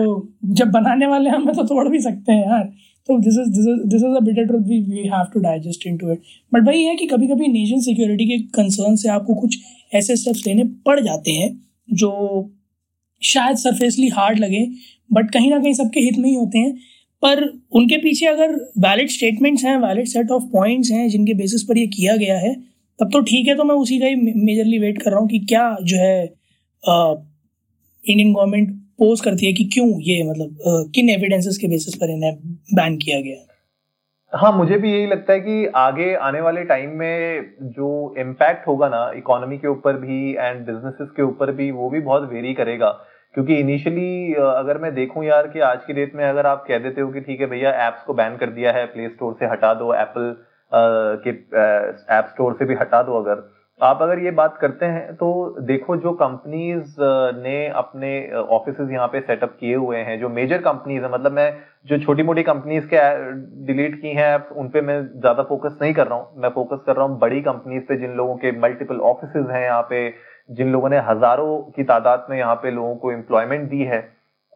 जब 0.60 0.72
बनाने 0.72 1.08
वाले 1.08 1.30
हमें 1.30 1.54
तो 1.56 1.64
तोड़ 1.64 1.88
भी 1.90 2.00
सकते 2.02 2.32
हैं 2.32 2.46
यार। 2.46 2.70
तो 3.08 3.18
this 3.20 3.38
is 3.40 3.50
this 3.50 3.68
is 3.68 3.88
this 3.88 4.02
is 4.02 4.40
a 4.40 4.44
truth 4.44 4.68
we 4.68 4.80
we 4.82 5.08
have 5.08 5.32
to 5.34 5.40
digest 5.40 5.88
into 5.88 6.12
it 6.12 6.22
but 6.54 6.62
भाई 6.62 6.78
ये 6.78 6.90
है 6.90 6.96
कि 6.96 7.08
कभी 7.08 7.28
कभी 7.28 7.48
नेशन 7.48 7.80
सिक्योरिटी 7.82 8.26
के 8.26 8.38
कंसर्न 8.56 8.96
से 8.96 9.10
आपको 9.10 9.36
कुछ 9.36 9.58
ऐसे 9.96 10.16
स्टेप्स 10.16 10.48
लेने 10.48 10.64
पड़ 10.86 11.00
जाते 11.00 11.32
हैं 11.32 11.50
जो 11.90 12.12
शायद 13.22 13.58
सरफेसली 13.58 14.08
हार्ड 14.08 14.40
लगे 14.40 14.66
बट 15.14 15.32
कहीं 15.32 15.50
ना 15.50 15.60
कहीं 15.60 15.74
सबके 15.74 16.00
हित 16.00 16.18
में 16.18 16.30
ही 16.30 16.36
होते 16.36 16.60
हैं। 16.60 16.74
पर 17.24 17.44
उनके 17.72 17.98
पीछे 17.98 18.26
अगर 18.26 18.54
वैलिड 18.80 19.10
स्टेटमेंट्स 19.10 19.64
हैं 19.66 19.78
वैलिड 19.78 20.08
सेट 20.08 20.32
ऑफ़ 20.32 20.44
पॉइंट्स 20.44 20.92
हैं 20.92 21.08
जिनके 21.10 21.34
बेसिस 21.34 21.64
पर 21.64 21.78
ये 21.78 21.86
किया 21.88 22.16
गया 22.16 22.38
है, 22.40 22.54
तब 23.00 23.10
तो 23.14 23.20
ठीक 23.22 23.48
है 23.48 23.56
तो 23.56 23.64
मैं 23.64 23.76
उसी 23.76 24.00
का 24.00 24.06
ही 24.06 24.16
मेजरली 24.16 24.80
वेट 24.80 25.02
कर 25.02 25.12
रहा 25.12 25.20
हूँ 25.20 25.28
कि 25.30 25.40
क्या 25.40 25.78
जो 25.84 25.98
है 25.98 26.24
इंडियन 28.04 28.34
गवर्नमेंट 28.34 28.70
पोज 29.00 29.22
करती 29.22 29.46
है 29.46 29.54
कि 29.54 29.64
क्यों 29.74 29.88
ये 30.04 30.24
मतलब 30.24 30.92
किन 30.96 31.10
एविडेंसेस 31.10 31.58
के 31.58 31.68
बेसिस 31.68 31.96
पर 31.96 32.10
इन्हें 32.12 32.36
बैन 32.74 32.98
किया 32.98 33.20
गया? 33.22 33.44
हाँ 34.34 34.52
मुझे 34.54 34.78
भी 34.78 34.92
यही 34.92 35.06
लगता 35.08 35.34
है 35.34 35.40
कि 35.40 35.66
आगे, 35.76 36.14
आने 36.16 36.42
वाले 36.42 36.64
टाइम 36.64 36.90
में 37.00 37.54
जो 37.76 38.16
इम्पैक्ट 38.20 38.68
होगा 38.68 38.88
ना 38.90 39.12
इकोनॉमी 39.18 39.58
के 39.58 39.68
ऊपर 39.68 39.98
भी 39.98 40.32
एंड 40.32 40.66
बिजनेसेस 40.66 41.10
के 41.16 41.24
ऊपर 41.24 41.52
भी, 41.52 41.70
वो 41.72 41.90
भी 41.90 42.00
बहुत 42.02 42.30
वेरी 42.32 42.54
करेगा। 42.54 42.90
क्योंकि 43.36 43.56
इनिशियली 43.56 44.34
अगर 44.34 44.78
मैं 44.78 44.94
देखूँ 44.96 45.24
यार 45.26 45.48
कि 45.48 45.60
आज 45.60 45.80
की 45.88 45.94
डेट 45.94 46.16
में 46.16 46.24
अगर 46.26 46.46
आप 46.46 46.66
कह 46.68 46.78
देते 46.80 47.02
हो 47.02 47.12
कि 47.12 47.22
ठीक 47.22 47.42
है 47.42 47.48
भैया 47.48 47.72
एप्स 47.88 48.04
को 48.04 48.14
बैन 48.14 48.38
कर 48.38 48.50
दिया 48.50 48.72
है 48.72 48.86
प्ले 48.86 49.08
स्टोर 49.10 49.36
से 49.40 49.46
हटा 49.46 49.74
दो 49.74 49.94
एप्पल 49.94 50.36
के 51.24 51.30
ऐप 52.16 52.28
स्टोर 52.30 52.54
से 52.54 52.66
भी 52.66 52.76
हटा 52.76 53.02
दो 53.04 53.22
अगर 53.22 53.44
आप 53.82 54.02
अगर 54.02 54.20
ये 54.20 54.32
बात 54.32 54.58
करते 54.62 54.86
हैं 54.86 55.14
तो 55.16 55.28
देखो 55.62 55.96
जो 55.98 56.12
कंपनीज़ 56.12 56.96
ने 57.42 57.68
अपने 57.78 58.10
ऑफ़िस 58.34 58.80
यहाँ 58.92 59.08
पे 59.08 59.20
सेटअप 59.22 59.56
किए 59.60 59.76
हुए 59.76 59.98
हैं 59.98 60.20
जो 60.20 60.30
मेजर 60.30 60.62
कंपनीज़ 60.62 61.04
है 61.04 61.12
मतलब 61.12 61.32
मैं 61.32 61.52
जो 61.88 61.98
छोटी 62.06 62.24
मोटी 62.24 62.44
कंपनीज़ 62.44 62.86
के 62.94 63.02
डिलीट 63.68 64.02
की 64.02 64.14
हैं 64.16 64.38
उन 64.56 64.70
पे 64.70 64.82
मैं 64.82 65.00
ज़्यादा 65.20 65.44
फोकस 65.44 65.78
नहीं 65.82 65.94
कर 65.94 66.08
रहा 66.08 66.18
हूँ। 66.20 66.42
मैं 66.42 66.50
फोकस 66.50 66.84
कर 66.86 66.96
रहा 66.96 67.06
हूँ 67.06 67.20
बड़ी 67.20 67.42
कंपनीज़ 67.42 67.84
पे 67.84 67.98
जिन 67.98 68.16
लोगों 68.18 68.36
के 68.38 68.52
मल्टीपल 68.60 69.00
ऑफ़िस 69.12 69.46
हैं 69.52 69.64
यहाँ 69.64 69.82
पे 69.90 70.02
जिन 70.50 70.72
लोगों 70.72 70.90
ने 70.90 71.00
हज़ारों 71.10 71.58
की 71.72 71.84
तादाद 71.84 72.26
में 72.30 72.38
यहाँ 72.38 72.56
पे 72.56 72.72
लोगों 72.72 72.96
को 72.96 73.12
एम्प्लॉयमेंट 73.12 73.70
दी 73.70 73.84
है। 73.84 74.04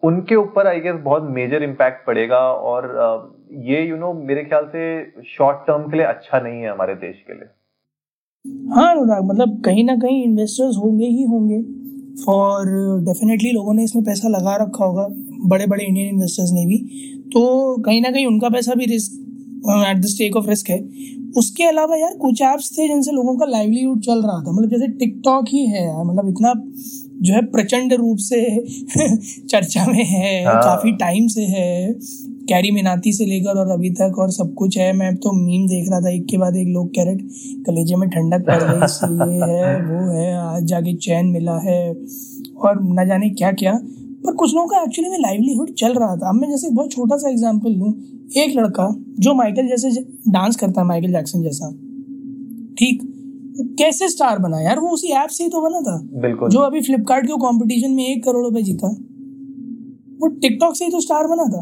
उनके 0.03 0.35
ऊपर 0.35 0.67
आई 0.67 0.79
गेस 0.79 0.95
बहुत 1.03 1.29
मेजर 1.31 1.63
इम्पैक्ट 1.63 2.05
पड़ेगा 2.07 2.39
और 2.39 2.91
ये 3.51 3.81
यू 3.81 3.95
you 3.95 4.01
नो 4.01 4.07
know, 4.07 4.27
मेरे 4.27 4.43
ख्याल 4.43 4.65
से 4.67 5.23
शॉर्ट 5.37 5.65
टर्म 5.67 5.89
के 5.89 5.97
लिए 5.97 6.05
अच्छा 6.05 6.39
नहीं 6.39 6.61
है 6.61 6.71
हमारे 6.71 6.95
देश 6.97 7.23
के 7.27 7.33
लिए। 7.33 7.49
हाँ 8.45 8.91
अनुराग 8.91 9.25
मतलब 9.25 9.61
कहीं 9.65 9.83
ना 9.83 9.95
कहीं 9.95 10.23
इन्वेस्टर्स 10.23 10.77
होंगे 10.77 11.05
ही 11.05 11.23
होंगे। 11.23 11.57
और 12.31 12.65
डेफिनेटली 13.03 13.51
लोगों 13.51 13.73
ने 13.73 13.83
इसमें 13.83 14.05
पैसा 14.05 14.27
लगा 14.27 14.55
रखा 14.55 14.85
होगा 14.85 15.07
बड़े 15.47 15.67
बड़े 15.67 15.85
इंडियन 15.85 16.07
इन्वेस्टर्स 16.07 16.51
ने 16.51 16.65
भी। 16.65 16.77
तो 17.33 17.77
कहीं 17.81 18.01
ना 18.01 18.11
कहीं 18.11 18.25
उनका 18.25 18.49
पैसा 18.49 18.73
भी 18.73 18.85
risk 18.85 19.11
at 19.89 19.97
the 19.97 20.05
stake 20.05 20.35
of 20.35 20.49
risk 20.49 20.69
है। 20.69 20.79
उसके 21.37 21.63
अलावा 21.63 21.95
यार 21.95 22.13
कुछ 22.13 22.41
ऐप्स 22.41 22.79
थे 22.79 22.87
जिनसे 22.87 23.11
लोगों 23.11 23.37
का 23.37 23.45
लाइवलीहुड 23.45 24.01
चल 24.01 24.21
रहा 24.21 24.43
था। 24.43 24.51
मतलब 24.51 24.69
जैसे 24.69 24.87
टिकटॉक 24.87 25.45
ही 25.49 25.65
है 25.65 26.05
मतलब 26.05 26.29
इतना 26.29 26.53
जो 27.21 27.33
है 27.33 27.41
प्रचंड 27.45 27.93
रूप 27.93 28.17
से 28.19 28.65
चर्चा 29.47 29.85
में 29.85 30.05
है 30.05 30.45
हाँ। 30.45 30.61
काफ़ी 30.63 30.91
टाइम 30.91 31.27
से 31.27 31.41
है। 31.41 31.93
कैरी 32.51 32.71
मिनाती 32.71 33.11
से 33.13 33.25
लेकर 33.25 33.59
और 33.59 33.69
अभी 33.71 33.89
तक 33.95 34.19
और 34.19 34.31
सब 34.31 34.53
कुछ 34.55 34.77
है। 34.77 34.91
मैं 34.93 35.15
तो 35.17 35.31
मीम 35.35 35.67
देख 35.67 35.89
रहा 35.89 35.99
था 36.01 36.09
एक 36.11 36.25
के 36.29 36.37
बाद 36.37 36.55
एक 36.57 36.67
लोग 36.69 36.89
कह 36.95 37.03
रहे 37.03 37.15
कलेजे 37.63 37.95
में 37.95 38.09
ठंडक 38.09 38.45
पड़ 38.47 38.61
गई 38.63 38.85
इससे 38.85 39.07
ये 39.07 39.51
है 39.51 39.75
वो 39.83 39.99
है 40.11 40.33
आज 40.37 40.63
जाके 40.65 40.93
चैन 40.99 41.27
मिला 41.29 41.57
है। 41.61 41.81
और 42.59 42.79
न 42.91 43.05
जाने 43.07 43.29
क्या 43.31 43.51
क्या 43.59 43.73
पर 44.23 44.35
कुछ 44.35 44.53
लोगों 44.55 44.67
का 44.67 44.81
एक्चुअली 44.81 45.09
में 45.09 45.17
लाइवलीहुड 45.19 45.69
चल 45.75 45.93
रहा 45.93 46.15
था। 46.15 46.29
अब 46.29 46.35
मैं 46.35 46.49
जैसे 46.49 46.69
बहुत 46.69 46.91
छोटा 46.91 47.17
सा 47.17 47.29
एग्ज़ाम्पल 47.29 47.71
लूँ 47.71 47.93
एक 48.37 48.55
लड़का 48.57 48.87
जो 49.19 49.33
माइकल 49.35 49.67
जैसे 49.67 49.89
डांस 50.29 50.55
करता 50.55 50.81
है 50.81 50.87
माइकल 50.87 51.11
जैक्सन 51.11 51.41
जैसा। 51.43 51.69
ठीक? 52.77 53.01
कैसे 53.79 54.07
स्टार 54.09 54.39
बना 54.39 54.59
यार? 54.61 54.79
वो 54.79 54.89
उसी 54.89 55.07
ऐप 55.15 55.29
से 55.29 55.43
ही 55.43 55.49
तो 55.49 55.61
बना 55.61 55.79
था। 55.81 55.97
बिल्कुल। 56.21 56.49
जो 56.49 56.59
अभी 56.59 56.81
फ्लिपकार्ट 56.81 57.25
के 57.25 57.37
कंपटीशन 57.39 57.91
में 57.91 58.05
एक 58.05 58.23
करोड़ 58.25 58.43
रुपए 58.45 58.61
जीता। 58.61 58.87
वो 60.21 60.27
टिकटॉक 60.37 60.75
से 60.75 60.85
ही 60.85 60.91
तो 60.91 60.99
स्टार 60.99 61.27
बना 61.27 61.45
था। 61.47 61.61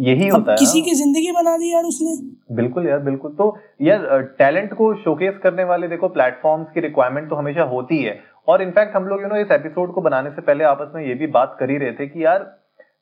यही 0.00 0.28
होता 0.28 0.52
है 0.52 0.56
किसी 0.58 0.80
की 0.82 0.94
ज़िंदगी 0.94 1.32
बना 1.32 1.56
दी 1.56 1.72
यार 1.72 1.84
उसने। 1.84 2.16
बिल्कुल 2.56 2.86
यार 2.86 2.98
बिल्कुल। 3.00 3.32
तो 3.32 3.56
यार 3.82 4.22
टैलेंट 4.38 4.72
को 4.74 4.92
शोकेस 4.96 5.38
करने 5.42 5.64
वाले 5.64 5.88
देखो 5.88 6.08
प्लेटफॉर्म्स 6.10 6.68
की 6.74 6.80
रिक्वायरमेंट 6.80 7.28
तो 7.30 7.36
हमेशा 7.36 7.62
होती 7.72 8.02
है। 8.02 8.18
और 8.48 8.62
इनफैक्ट 8.62 8.96
हम 8.96 9.06
लोग 9.06 9.22
यू 9.22 9.28
नो 9.28 9.36
इस 9.36 9.50
एपिसोड 9.52 9.92
को 9.94 10.00
बनाने 10.00 10.30
से 10.30 10.42
पहले 10.42 10.64
आपस 10.64 10.92
में 10.94 11.06
ये 11.06 11.14
भी 11.14 11.26
बात 11.30 11.56
कर 11.60 11.70
ही 11.70 11.76
रहे 11.78 11.92
थे 11.92 12.06
कि 12.06 12.24
यार 12.24 12.50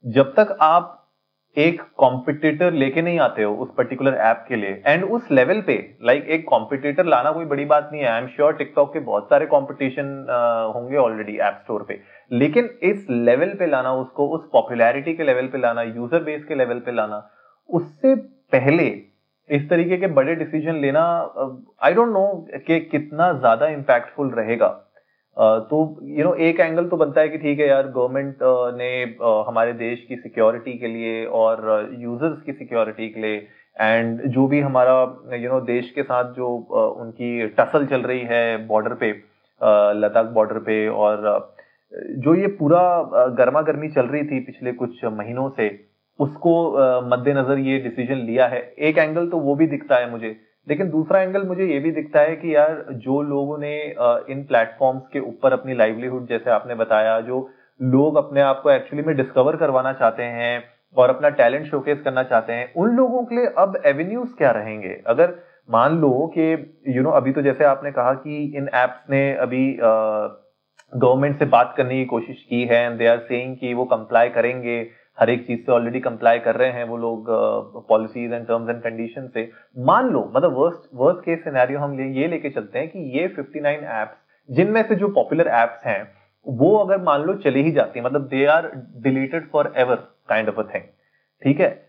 जब 0.05 0.33
तक 0.37 0.57
आप 0.63 0.95
एक 1.59 1.81
कॉम्पिटिटर 1.99 2.73
लेके 2.73 3.03
नहीं 3.03 3.19
आते 3.21 3.43
हो 3.43 3.55
उस 3.55 3.69
पर्टिकुलर 3.77 4.15
ऐप 4.23 4.45
के 4.49 4.57
लिए। 4.57 4.83
एंड 4.87 5.05
उस 5.05 5.31
लेवल 5.31 5.61
पे 5.61 5.75
लाइक 6.03 6.21
like, 6.21 6.33
एक 6.33 6.45
कॉम्पिटिटर 6.49 7.05
लाना 7.07 7.33
कोई 7.33 7.45
बड़ी 7.47 7.65
बात 7.65 7.89
नहीं 7.93 8.03
है। 8.03 8.09
आई 8.09 8.21
एम 8.21 8.27
श्योर 8.29 8.53
टिकटॉक 8.55 8.93
के 8.93 9.01
बहुत 9.01 9.29
सारे 9.31 9.47
कॉम्पिटिशन 9.47 10.15
uh, 10.23 10.75
होंगे 10.75 10.97
ऑलरेडी 10.99 11.37
ऐप 11.39 11.61
स्टोर 11.63 11.85
पे। 11.89 12.01
लेकिन 12.31 12.71
इस 12.85 13.07
लेवल 13.11 13.55
पे 13.59 13.67
लाना 13.67 13.93
उसको 13.97 14.29
उस 14.29 14.49
पॉपुलैरिटी 14.53 15.15
के 15.15 15.25
लेवल 15.25 15.47
पे 15.47 15.59
लाना 15.59 15.83
यूज़र 15.83 16.23
बेस 16.23 16.45
के 16.45 16.55
लेवल 16.55 16.79
पे 16.79 16.93
लाना 16.93 17.29
उससे 17.69 18.15
पहले 18.53 18.85
इस 19.51 19.69
तरीके 19.71 19.97
के 19.97 20.07
बड़े 20.15 20.35
डिसीज़न 20.35 20.81
लेना 20.81 21.03
आई 21.83 21.95
डोंट 21.95 22.09
नो 22.09 22.27
कि 22.67 22.79
कितना 22.83 23.33
ज़्यादा 23.33 23.67
इम्पैक्टफुल 23.69 24.31
रहेगा। 24.31 24.69
तो 25.39 25.79
यू 26.03 26.25
नो 26.25 26.33
एक 26.35 26.61
एंगल 26.61 26.87
तो 26.89 26.97
बनता 26.97 27.21
है 27.21 27.29
कि 27.29 27.39
ठीक 27.39 27.61
है 27.61 27.67
यार 27.69 27.89
गवर्नमेंट 27.89 28.39
ने 28.79 28.89
हमारे 29.49 29.73
देश 29.73 30.05
की 30.09 30.17
सिक्योरिटी 30.17 30.73
के 30.79 30.87
लिए 30.87 31.25
और 31.41 31.61
यूज़र्स 31.99 32.41
की 32.43 32.53
सिक्योरिटी 32.53 33.09
के 33.09 33.21
लिए 33.21 33.37
एंड 33.81 34.23
जो 34.29 34.47
भी 34.47 34.61
हमारा 34.61 34.95
यू 35.37 35.51
नो 35.51 35.61
देश 35.61 35.91
के 35.91 36.03
साथ 36.03 36.33
जो 36.35 36.49
उनकी 37.01 37.47
टसल 37.61 37.87
चल 37.87 38.03
रही 38.03 38.25
है 38.31 38.67
बॉर्डर 38.67 38.95
पे 38.95 39.11
लद्दाख 40.01 40.27
बॉर्डर 40.35 40.59
पे 40.61 40.87
और 40.89 41.55
जो 42.19 42.35
ये 42.35 42.47
पूरा 42.59 42.81
गर्मा 43.39 43.63
गर्मी 43.63 43.89
चल 43.89 44.07
रही 44.07 44.23
थी 44.23 44.41
पिछले 44.41 44.73
कुछ 44.73 45.05
महीनों 45.05 45.49
से, 45.51 45.69
उसको 46.19 46.53
मद्देनजर 47.09 47.59
ये 47.59 47.79
डिसीज़न 47.79 48.27
लिया 48.27 48.47
है। 48.47 48.61
एक 48.79 48.99
एंगल 48.99 49.29
तो 49.29 49.39
वो 49.39 49.55
भी 49.55 49.67
दिखता 49.67 49.97
है 49.97 50.11
मुझे 50.11 50.37
लेकिन 50.67 50.91
दूसरा 50.91 51.21
एंगल 51.21 51.43
मुझे 51.47 51.67
ये 51.67 51.79
भी 51.81 51.91
दिखता 51.91 52.21
है 52.21 52.35
कि 52.37 52.55
यार 52.55 52.85
जो 53.05 53.21
लोगों 53.23 53.59
ने 53.59 53.75
इन 54.33 54.45
प्लेटफॉर्म्स 54.49 55.03
के 55.13 55.21
ऊपर 55.21 55.53
अपनी 55.53 55.75
लाइवलीहुड 55.75 56.27
जैसे 56.29 56.51
आपने 56.51 56.75
बताया, 56.75 57.21
जो 57.21 57.51
लोग 57.81 58.17
अपने 58.17 58.41
आप 58.41 58.61
को 58.63 58.71
एक्चुअली 58.71 59.05
में 59.07 59.17
डिस्कवर 59.17 59.57
करवाना 59.57 59.93
चाहते 59.93 60.23
हैं 60.23 60.63
और 60.97 61.11
अपना 61.11 61.29
टैलेंट 61.31 61.67
शोकेस 61.67 62.01
करना 62.05 62.23
चाहते 62.23 62.53
हैं, 62.53 62.73
उन 62.75 62.97
लोगों 62.97 63.25
के 63.25 63.35
लिए 63.35 63.47
अब 63.59 63.81
एवेन्यूज 63.87 64.29
क्या 64.39 64.51
रहेंगे? 64.51 65.03
अगर 65.07 65.35
मान 65.69 65.99
लो 66.01 66.11
कि 66.35 66.83
यू 66.89 67.03
नो 67.03 67.11
अभी 67.11 67.33
तो 67.33 67.43
जैसे 67.43 67.65
आपने 67.65 67.91
कहा 67.93 68.13
कि 68.15 68.45
इन 68.57 68.69
एप्स 68.75 69.11
ने 69.11 69.33
अभी 69.37 69.67
गवर्नमेंट 70.93 71.39
से 71.39 71.45
बात 71.47 71.75
करने 71.77 71.95
की 71.95 72.05
कोशिश 72.05 72.43
की 72.51 72.63
है 72.67 72.85
एंड 72.85 72.99
दे 72.99 73.07
आर 73.07 73.19
सेइंग 73.19 73.57
कि 73.57 73.73
वो 73.75 73.85
कंप्लाई 73.85 74.29
करेंगे 74.29 74.81
हर 75.21 75.31
एक 75.31 75.47
चीज़ 75.47 75.61
से 75.61 75.73
ऑलरेडी 75.73 76.01
कंप्लाई 76.01 76.39
कर 76.39 76.57
रहे 76.57 76.71
हैं 76.71 76.85
वो 76.85 76.97
लोग 76.97 77.27
policies 77.89 78.35
and 78.35 78.47
terms 78.47 78.71
and 78.71 78.83
condition 78.83 79.27
से। 79.35 79.51
मान 79.79 80.11
लो 80.11 80.33
मतलब 80.37 80.53
वर्स्ट 80.53 80.89
वर्स्ट 80.95 81.21
केस 81.21 81.39
सिनेरियो 81.45 81.79
हम 81.79 82.01
ये 82.01 82.29
लेके 82.29 82.51
चलते 82.51 82.79
हैं 82.79 82.89
कि 82.89 82.99
ये 83.19 83.29
59 83.29 83.85
एप्स 83.85 84.17
जिनमें 84.51 84.83
से 84.89 84.95
जो 84.95 85.09
पॉपुलर 85.09 85.49
एप्स 85.49 85.87
हैं 85.87 86.09
वो 86.47 86.77
अगर 86.77 87.03
मान 87.03 87.23
लो 87.23 87.35
चली 87.35 87.63
ही 87.63 87.73
जाती 87.73 87.99
है 87.99 88.05
मतलब 88.05 88.27
they 88.27 88.45
are 88.47 88.71
deleted 88.97 89.51
for 89.51 89.73
ever 89.77 89.95
kind 90.29 90.49
of 90.49 90.61
a 90.61 90.75
thing 90.75 90.83
ठीक 91.43 91.61
है? 91.61 91.89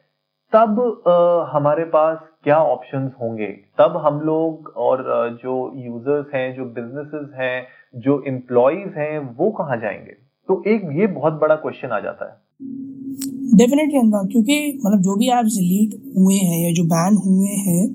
तब 0.53 0.79
uh, 1.07 1.49
हमारे 1.53 1.83
पास 1.85 2.17
क्या 2.43 2.57
ऑप्शंस 2.57 3.11
होंगे? 3.21 3.47
तब 3.77 3.97
हम 3.97 4.21
लोग 4.21 4.73
और 4.77 5.03
जो 5.43 5.71
यूज़र्स 5.75 6.33
हैं 6.33 6.55
जो 6.55 6.65
बिजनेसेस 6.65 7.29
हैं 7.35 7.67
जो 7.95 8.23
एम्प्लॉयज़ 8.27 8.99
हैं 8.99 9.19
वो 9.19 9.51
कहाँ 9.51 9.77
जाएँगे? 9.77 10.11
तो 10.47 10.63
एक 10.67 10.89
ये 10.91 11.07
बहुत 11.07 11.33
बड़ा 11.33 11.55
क्वेश्चन 11.55 11.87
आ 11.87 11.99
जाता 11.99 12.25
है। 12.25 12.35
डेफिनेटली 13.55 13.97
अनुराग 13.97 14.27
क्योंकि 14.31 14.79
मतलब 14.85 15.01
जो 15.01 15.15
भी 15.15 15.27
ऐप्स 15.27 15.57
डिलीट 15.57 15.95
हुए 16.17 16.35
हैं 16.35 16.63
या 16.63 16.71
जो 16.73 16.83
बैन 16.83 17.15
हुए 17.15 17.47
हैं 17.47 17.87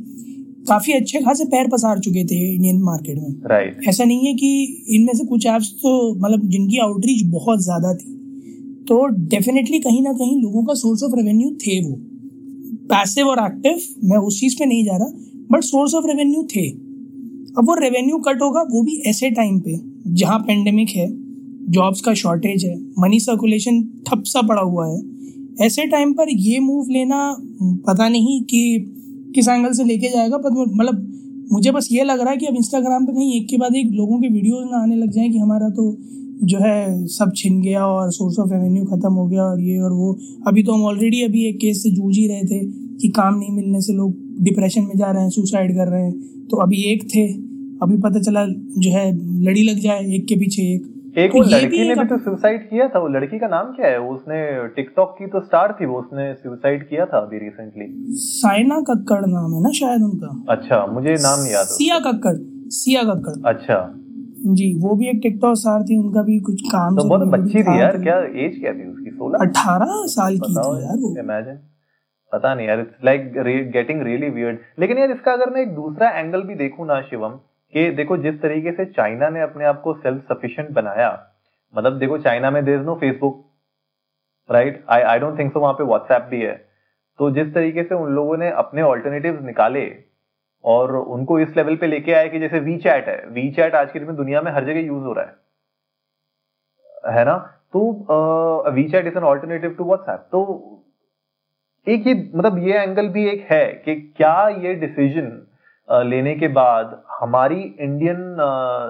काफ़ी 0.68 0.92
अच्छे 0.92 1.20
खासे 1.20 1.44
पैर 1.44 1.68
पसार 1.68 1.98
चुके 1.98 2.24
थे 2.24 2.54
इंडियन 2.54 2.80
मार्केट 2.82 3.18
में। 3.18 3.34
Right 3.46 3.72
right. 3.72 3.88
ऐसा 3.88 4.04
नहीं 4.04 4.26
है 4.26 4.34
कि 4.34 4.84
इनमें 4.88 5.14
से 5.14 5.24
कुछ 5.24 5.46
ऐप्स 5.46 5.70
तो 5.72 6.14
मतलब 6.14 6.48
जिनकी 6.48 6.78
आउटरीच 6.78 7.22
बहुत 7.26 7.62
ज़्यादा 7.62 7.94
थी। 7.94 8.12
तो 8.88 9.06
डेफिनेटली 9.06 9.78
कहीं 9.80 10.02
ना 10.02 10.12
कहीं 10.12 10.42
लोगों 10.42 10.64
का 10.64 10.74
सोर्स 10.74 11.02
ऑफ़ 11.02 11.16
रेवेन्यू 11.16 11.50
थे 11.50 11.80
वो। 11.80 11.96
पैसिव 12.88 13.26
और 13.26 13.38
एक्टिव 13.38 13.80
मैं 14.04 14.18
उस 14.18 14.40
चीज़ 14.40 14.56
पे 14.58 14.64
नहीं 14.64 14.84
जा 14.84 14.96
रहा 14.96 15.08
बट 15.50 15.64
सोर्स 15.64 15.94
ऑफ़ 15.94 16.06
रेवेन्यू 16.06 16.42
थे। 16.56 16.68
अब 17.58 17.66
वो 17.66 17.74
रेवेन्यू 17.74 18.18
कट 18.18 18.42
होगा 18.42 18.62
वो 18.62 18.82
भी 18.82 18.96
ऐसे 19.06 19.30
टाइम 19.30 19.58
पे 19.60 19.80
जहाँ 20.14 20.38
पेंडेमिक 20.38 20.88
है 20.88 21.08
जॉब्स 21.70 22.00
का 22.00 22.14
शॉर्टेज 22.14 22.64
है 22.64 22.76
मनी 22.98 23.20
सर्कुलेशन 23.20 23.82
ठप 24.08 24.22
सा 24.24 24.42
पड़ा 24.42 24.62
हुआ 24.62 24.86
है 24.88 25.13
ऐसे 25.58 25.86
टाइम 25.86 26.12
पर 26.12 26.30
ये 26.30 26.58
मूव 26.60 26.90
लेना, 26.90 27.36
पता 27.86 28.08
नहीं 28.08 28.40
कि 28.42 28.62
किस 29.34 29.48
एंगल 29.48 29.72
से 29.72 29.84
लेके 29.84 30.08
जाएगा, 30.08 30.38
पर 30.38 30.50
मतलब 30.50 31.46
मुझे 31.52 31.70
बस 31.70 31.88
ये 31.92 32.04
लग 32.04 32.20
रहा 32.20 32.30
है 32.30 32.36
कि 32.36 32.46
अब 32.46 32.56
इंस्टाग्राम 32.56 33.06
पे 33.06 33.12
कहीं 33.12 33.34
एक 33.34 33.48
के 33.48 33.56
बाद 33.56 33.76
एक 33.76 33.90
लोगों 33.92 34.20
के 34.20 34.28
वीडियोस 34.28 34.68
ना 34.70 34.82
आने 34.82 34.96
लग 34.96 35.10
जाए 35.10 35.28
कि 35.28 35.38
हमारा 35.38 35.68
तो 35.68 35.96
जो 36.42 36.58
है 36.58 37.06
सब 37.06 37.32
छिन 37.36 37.60
गया 37.62 37.86
और 37.86 38.10
सोर्स 38.12 38.38
ऑफ़ 38.38 38.52
रेवेन्यू 38.52 38.84
खत्म 38.84 39.12
हो 39.12 39.26
गया 39.26 39.42
और 39.42 39.60
ये 39.60 39.78
और 39.78 39.92
वो। 39.92 40.12
अभी 40.46 40.62
तो 40.62 40.72
हम 40.72 40.82
ऑलरेडी 40.82 41.22
अभी 41.22 41.44
एक 41.48 41.58
केस 41.58 41.82
से 41.82 41.90
जूझ 41.90 42.16
ही 42.16 42.26
रहे 42.28 42.42
थे 42.42 42.64
कि 42.96 43.08
काम 43.08 43.38
नहीं 43.38 43.50
मिलने 43.50 43.80
से 43.80 43.92
लोग 43.92 44.14
डिप्रेशन 44.44 44.82
में 44.82 44.96
जा 44.96 45.10
रहे 45.10 45.22
हैं 45.22 45.30
सुसाइड 45.30 45.74
कर 45.76 45.88
रहे 45.88 46.02
हैं। 46.04 46.46
तो 46.50 46.56
अभी 46.56 46.82
एक 46.82 47.04
थे, 47.04 47.26
अभी 47.82 47.96
पता 47.96 48.20
चला 48.20 48.46
जो 48.78 48.90
है 48.90 49.10
लड़ी 49.44 49.62
लग 49.62 49.78
जाए 49.78 50.04
एक 50.14 50.26
के 50.26 50.36
पीछे 50.36 50.62
एक। 50.74 50.93
एक 51.14 51.34
वो 51.34 51.40
लड़की 51.42 51.88
ने 51.88 51.94
भी 51.94 52.04
तो 52.08 52.16
सुसाइड 52.18 52.62
किया 52.70 52.86
था 52.88 52.98
वो 52.98 53.08
लड़की 53.08 53.38
का 53.38 53.48
नाम 53.48 53.66
क्या 53.74 53.88
है? 53.88 53.98
उसने 54.12 54.38
टिकटॉक 54.76 55.14
की 55.18 55.26
तो 55.26 55.40
स्टार 55.40 55.76
थी 55.80 55.86
वो 55.86 55.98
उसने 56.00 56.32
सुसाइड 56.34 56.88
किया 56.88 57.04
था 57.06 57.18
अभी 57.18 57.38
रिसेंटली 57.38 57.86
साइना 58.22 58.80
कक्कड़ 58.88 59.20
नाम 59.26 59.52
है 59.54 59.62
ना 59.62 59.70
शायद 59.78 60.02
उनका? 60.02 60.30
अच्छा 60.54 60.86
मुझे 60.94 61.14
नाम 61.22 61.40
नहीं 61.40 61.52
याद 61.52 61.66
सिया 61.74 61.98
कक्कड़ 62.08 62.34
सिया 62.78 63.02
कक्कड़। 63.12 63.36
अच्छा। 63.52 63.78
जी 64.56 64.72
वो 64.80 64.94
भी 64.96 65.08
एक 65.08 65.20
टिकटॉक 65.22 65.56
स्टार 65.58 65.82
थी 65.84 65.98
उनका 65.98 66.22
भी 66.22 66.40
कुछ 66.48 66.62
काम 66.72 66.96
तो 66.96 67.08
बहुत 67.08 67.28
बच्ची 67.30 67.62
थी 67.62 67.78
यार 67.80 68.00
क्या 68.02 68.18
एज 68.46 68.58
क्या 68.60 68.72
थी 68.72 68.90
उसकी 68.90 69.10
सोलह? 69.10 69.38
अठारह 69.40 69.94
साल 70.16 70.38
की 70.38 70.52
थी 70.52 70.82
यार 70.82 71.08
इमेजिन 71.24 71.58
पता 72.32 72.54
नहीं 72.54 72.66
यार 72.68 72.80
it's 72.80 73.04
like 73.04 73.32
getting 73.72 74.02
really 74.02 74.28
weird 74.36 74.58
लेकिन 74.80 74.98
यार 74.98 75.10
इसका 75.10 75.32
अगर 75.32 75.50
मैं 75.50 75.62
एक 75.62 75.74
दूसरा 75.74 76.08
एंगल 76.18 76.42
भी 76.42 76.54
देखूँ 76.62 76.86
ना 76.86 77.00
शिवम 77.10 77.38
कि 77.74 77.90
देखो, 77.90 78.16
जिस 78.16 78.40
तरीके 78.42 78.72
से 78.72 78.84
चाइना 78.86 79.28
ने 79.28 79.40
अपने 79.40 79.64
आप 79.64 79.80
को 79.80 79.94
सेल्फ 79.94 80.32
सफिशिएंट 80.32 80.70
बनाया 80.70 81.10
मतलब 81.74 81.98
देखो 81.98 82.18
चाइना 82.18 82.50
में 82.50 82.64
there 82.64 82.80
no 82.80 82.94
Facebook 82.94 83.44
right 84.48 84.84
I 84.90 85.02
I 85.02 85.18
don't 85.18 85.38
think 85.38 85.52
so 85.52 85.60
वहाँ 85.60 85.74
पे 85.74 85.84
व्हाट्सएप 85.84 86.22
भी 86.30 86.40
है। 86.40 86.54
तो 87.18 87.30
जिस 87.30 87.52
तरीके 87.54 87.82
से 87.82 87.94
उन 87.94 88.12
लोगों 88.14 88.36
ने 88.36 88.50
अपने 88.52 88.82
ऑल्टरनेटिव 88.82 89.44
निकाले 89.46 89.84
और 90.64 90.96
उनको 90.96 91.38
इस 91.40 91.56
लेवल 91.56 91.76
पे 91.76 91.86
लेके 91.86 92.12
आए 92.12 92.28
कि 92.28 92.38
जैसे 92.38 92.58
वी 92.60 92.76
चैट 92.78 93.08
है। 93.08 93.16
वी 93.28 93.50
चैट 93.50 93.74
आज 93.74 93.90
के 93.92 93.98
दिन 93.98 94.08
में 94.08 94.16
दुनिया 94.16 94.42
में 94.42 94.50
हर 94.52 94.64
जगह 94.64 94.80
यूज़ 94.80 95.04
हो 95.04 95.12
रहा 95.12 95.24
है। 95.24 95.34
है 97.16 97.24
ना? 97.24 97.36
तो 97.72 98.70
WeChat 98.90 99.06
is 99.06 99.16
an 99.18 99.24
alternative 99.24 99.74
to 99.74 99.84
WhatsApp 99.84 100.28
तो 100.32 100.40
एक 101.86 102.06
ये 102.06 102.14
मतलब 102.34 102.58
ये 102.58 102.78
एंगल 102.78 103.08
भी 103.08 103.26
एक 103.28 103.46
है 103.50 103.64
कि 103.84 103.94
क्या 104.16 104.48
ये 104.48 104.74
डिसीज़न 104.76 105.26
लेने 105.88 106.34
के 106.34 106.48
बाद 106.50 107.00
हमारी 107.10 107.60
इंडियन 107.80 108.36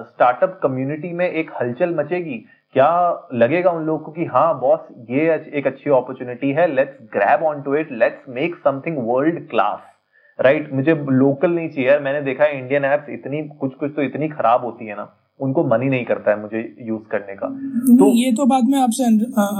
स्टार्टअप 0.07 0.59
कम्युनिटी 0.63 1.11
में 1.13 1.29
एक 1.29 1.51
हलचल 1.61 1.95
मचेगी। 1.95 2.37
क्या 2.75 3.27
लगेगा 3.33 3.71
उन 3.71 3.85
लोगों 3.85 3.99
को 4.05 4.11
कि 4.11 4.25
हाँ 4.25 4.59
बॉस 4.59 4.87
ये 5.09 5.33
एक 5.53 5.67
अच्छी 5.67 5.89
अपॉर्चुनिटी 5.89 6.51
है 6.51 6.67
let's 6.67 6.97
grab 7.13 7.43
on 7.43 7.61
to 7.61 7.75
it 7.75 7.91
let's 7.93 8.29
make 8.29 8.55
something 8.63 8.97
world 9.07 9.47
class 9.49 9.79
right 10.39 10.71
मुझे 10.73 10.93
लोकल 10.93 11.51
नहीं 11.51 11.69
चाहिए। 11.69 11.99
मैंने 11.99 12.21
देखा 12.21 12.43
है 12.43 12.57
इंडियन 12.57 12.85
ऐप्स 12.85 13.09
इतनी 13.09 13.41
कुछ 13.59 13.75
कुछ 13.75 13.91
तो 13.95 14.01
इतनी 14.01 14.27
खराब 14.29 14.65
होती 14.65 14.85
है 14.85 14.95
ना। 14.95 15.07
उनको 15.39 15.63
मन 15.65 15.81
ही 15.81 15.89
नहीं 15.89 16.05
करता 16.05 16.31
है 16.31 16.39
मुझे 16.41 16.59
यूज़ 16.81 17.07
करने 17.11 17.33
का। 17.35 17.47
तो 17.97 18.05
ये 18.15 18.31
तो 18.31 18.45
बात 18.45 18.63
मैं 18.65 18.79
आपसे 18.79 19.03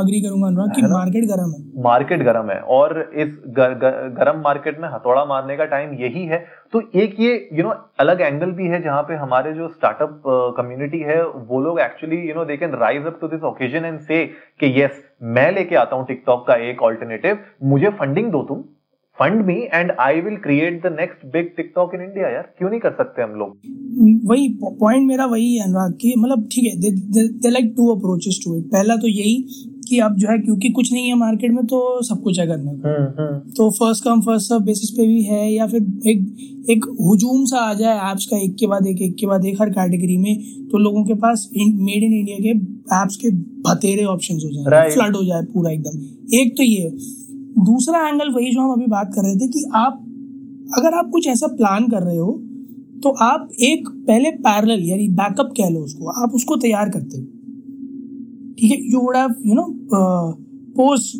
अग्री 0.01 0.22
करूँगा 0.22 0.48
अनुराग 0.48 0.75
कि 0.75 0.82
मार्केट 0.84 1.25
गर्म 1.25 1.51
है। 1.51 1.84
मार्केट 1.84 2.24
गर्म 2.24 2.50
है 2.51 2.60
और 2.60 3.00
इस 3.15 3.34
गर, 3.50 3.74
गर, 3.74 4.10
गर्म 4.17 4.39
मार्केट 4.44 4.79
में 4.82 4.88
हथौड़ा 4.89 5.25
मारने 5.25 5.58
का 5.58 5.65
टाइम 5.65 5.94
यही 6.01 6.25
है। 6.25 6.44
तो 6.74 6.82
एक 6.96 7.20
ये 7.20 7.34
यू 7.34 7.58
you 7.58 7.63
नो 7.63 7.70
know, 7.70 7.82
अलग 8.00 8.22
एंगल 8.22 8.51
भी 8.51 8.67
है 8.67 8.82
जहाँ 8.84 9.01
पे 9.03 9.15
हमारे 9.15 9.53
जो 9.53 9.67
स्टार्टअप 9.70 10.22
कम्युनिटी 10.58 11.00
है 11.01 11.22
वो 11.25 11.62
लोग 11.62 11.79
actually 11.79 12.17
you 12.29 12.36
know 12.36 12.46
they 12.46 12.58
can 12.58 12.77
rise 12.82 13.05
up 13.05 13.17
to 13.22 13.27
this 13.27 13.44
occasion 13.46 13.86
and 13.86 14.00
say 14.01 14.25
कि 14.60 14.74
यस 14.82 15.03
मैं 15.36 15.51
लेके 15.51 15.75
आता 15.75 15.96
हूँ 15.96 16.05
टिकटॉक 16.08 16.48
का 16.48 16.55
एक 16.70 16.82
ऑल्टरनेटिव 16.84 17.38
मुझे 17.65 17.89
फंडिंग 18.00 18.32
दो 18.32 18.41
तुम। 18.44 18.63
Fund 19.19 19.45
me 19.45 19.53
and 19.74 19.91
I 20.00 20.22
will 20.22 20.36
create 20.36 20.81
the 20.84 20.91
next 20.91 21.25
big 21.34 21.50
TikTok 21.57 21.91
in 21.95 22.01
India 22.01 22.29
यार। 22.29 22.50
क्यों 22.57 22.69
नहीं 22.69 22.79
कर 22.79 22.91
सकते 22.91 23.22
हम 23.22 23.36
लोग? 23.39 23.51
वही 24.31 24.48
पॉइंट 24.63 25.07
मेरा 25.07 25.25
वही 25.25 25.55
है 25.55 25.63
अनुराग 25.63 25.93
कि 26.01 26.13
मतलब 26.17 26.48
ठीक 26.51 26.65
है 26.65 26.79
they 26.79 27.50
like 27.50 27.74
two 27.77 27.88
approaches 27.95 28.39
to 28.45 28.57
it 28.57 28.65
पहला 28.65 28.95
तो 28.95 29.07
यही 29.07 29.36
कि 29.88 30.00
अब 30.00 30.15
जो 30.15 30.27
है 30.27 30.38
क्योंकि 30.39 30.69
कुछ 30.69 30.91
नहीं 30.93 31.07
है 31.07 31.15
मार्केट 31.15 31.51
में 31.51 31.65
तो 31.65 31.79
सब 32.03 32.22
कुछ 32.24 32.39
है 32.39 32.45
करने 32.48 32.72
को 32.72 32.88
हम्म, 32.88 33.22
हम्म। 33.22 33.51
तो 33.57 33.69
first 33.72 34.03
come 34.03 34.22
first 34.22 34.50
serve 34.50 34.63
basis 34.65 34.89
पे 34.89 35.07
भी 35.07 35.22
है 35.24 35.51
या 35.53 35.67
फिर 35.67 35.81
एक 36.07 36.69
एक 36.69 36.86
हुजूम 37.01 37.43
सा 37.45 37.57
आ 37.60 37.74
जाए 37.74 38.12
एप्स 38.12 38.25
का 38.25 38.38
एक 38.38 38.55
के 38.60 38.67
बाद 38.67 38.88
एक 38.88 39.01
एक 39.01 39.15
के 39.19 39.27
बाद 39.27 39.45
एक 39.45 39.62
हर 39.62 39.69
कैटेगरी 39.69 40.17
में 40.17 40.67
तो 40.72 40.77
लोगों 40.77 41.03
के 41.05 41.13
पास 41.25 41.50
मेड 41.57 42.03
इन 42.03 42.13
इंडिया 42.13 42.38
के 42.38 42.50
एप्स 43.01 43.15
के 43.15 43.29
बतेरे 43.69 44.03
ऑप्शंस 44.15 44.43
हो 44.45 44.50
जाए। 44.51 44.89
फ्लड 44.89 45.15
हो 45.15 45.24
जाए 45.25 45.43
पूरा 45.53 45.72
एकदम। 45.72 46.01
एक 46.39 46.57
तो 46.57 46.63
ये 46.63 46.89
दूसरा 47.55 48.07
एंगल 48.07 48.31
वही 48.33 48.51
जो 48.51 48.62
हम 48.62 48.71
अभी 48.71 48.85
बात 48.88 49.12
कर 49.15 49.24
रहे 49.24 49.35
थे 49.35 49.47
कि 49.47 49.63
आप, 49.75 50.01
अगर 50.77 50.97
आप 50.97 51.09
कुछ 51.12 51.27
ऐसा 51.27 51.47
प्लान 51.55 51.88
कर 51.89 52.03
रहे 52.03 52.17
हो 52.17 52.31
तो 53.03 53.09
आप 53.24 53.50
एक 53.63 53.88
पहले 54.07 54.29
पैरेलल 54.39 54.83
यानी 54.83 55.07
बैकअप 55.12 55.53
कह 55.57 55.69
लो 55.69 55.79
उसको, 55.79 56.07
आप 56.21 56.31
उसको 56.35 56.55
तैयार 56.57 56.89
करते 56.89 57.17
हो। 57.17 57.24
ठीक 58.59 58.71
है? 58.71 58.77
You 58.91 59.00
would 59.00 59.15
have 59.17 59.35
you 59.45 59.53
know 59.53 59.65
post 60.77 61.15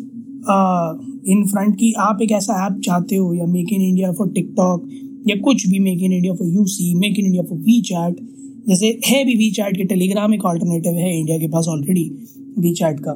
in 1.28 1.44
front 1.46 1.74
की 1.76 1.92
आप 2.00 2.22
एक 2.22 2.32
ऐसा 2.32 2.66
ऐप 2.66 2.80
चाहते 2.80 3.16
हो, 3.16 3.32
या 3.34 3.46
make 3.46 3.72
in 3.72 3.80
India 3.82 4.12
for 4.12 4.28
TikTok 4.32 4.88
या 5.28 5.36
कुछ 5.44 5.66
भी 5.68 5.78
make 5.80 6.02
in 6.02 6.12
India 6.12 6.34
for 6.34 6.48
you 6.48 6.64
see 6.66 6.94
make 6.94 7.18
in 7.18 7.26
India 7.26 7.42
for 7.42 7.58
WeChat 7.82 8.20
जैसे 8.68 8.98
है 9.06 9.24
भी 9.24 9.34
वी 9.36 9.50
चैट 9.50 9.76
के 9.76 9.84
टेलीग्राम 9.84 10.34
एक 10.34 10.44
ऑल्टरनेटिव 10.44 10.92
है 10.94 11.18
इंडिया 11.18 11.38
के 11.38 11.48
पास 11.48 11.66
ऑलरेडी 11.68 12.10
वी 12.58 12.72
चैट 12.74 13.00
का। 13.00 13.14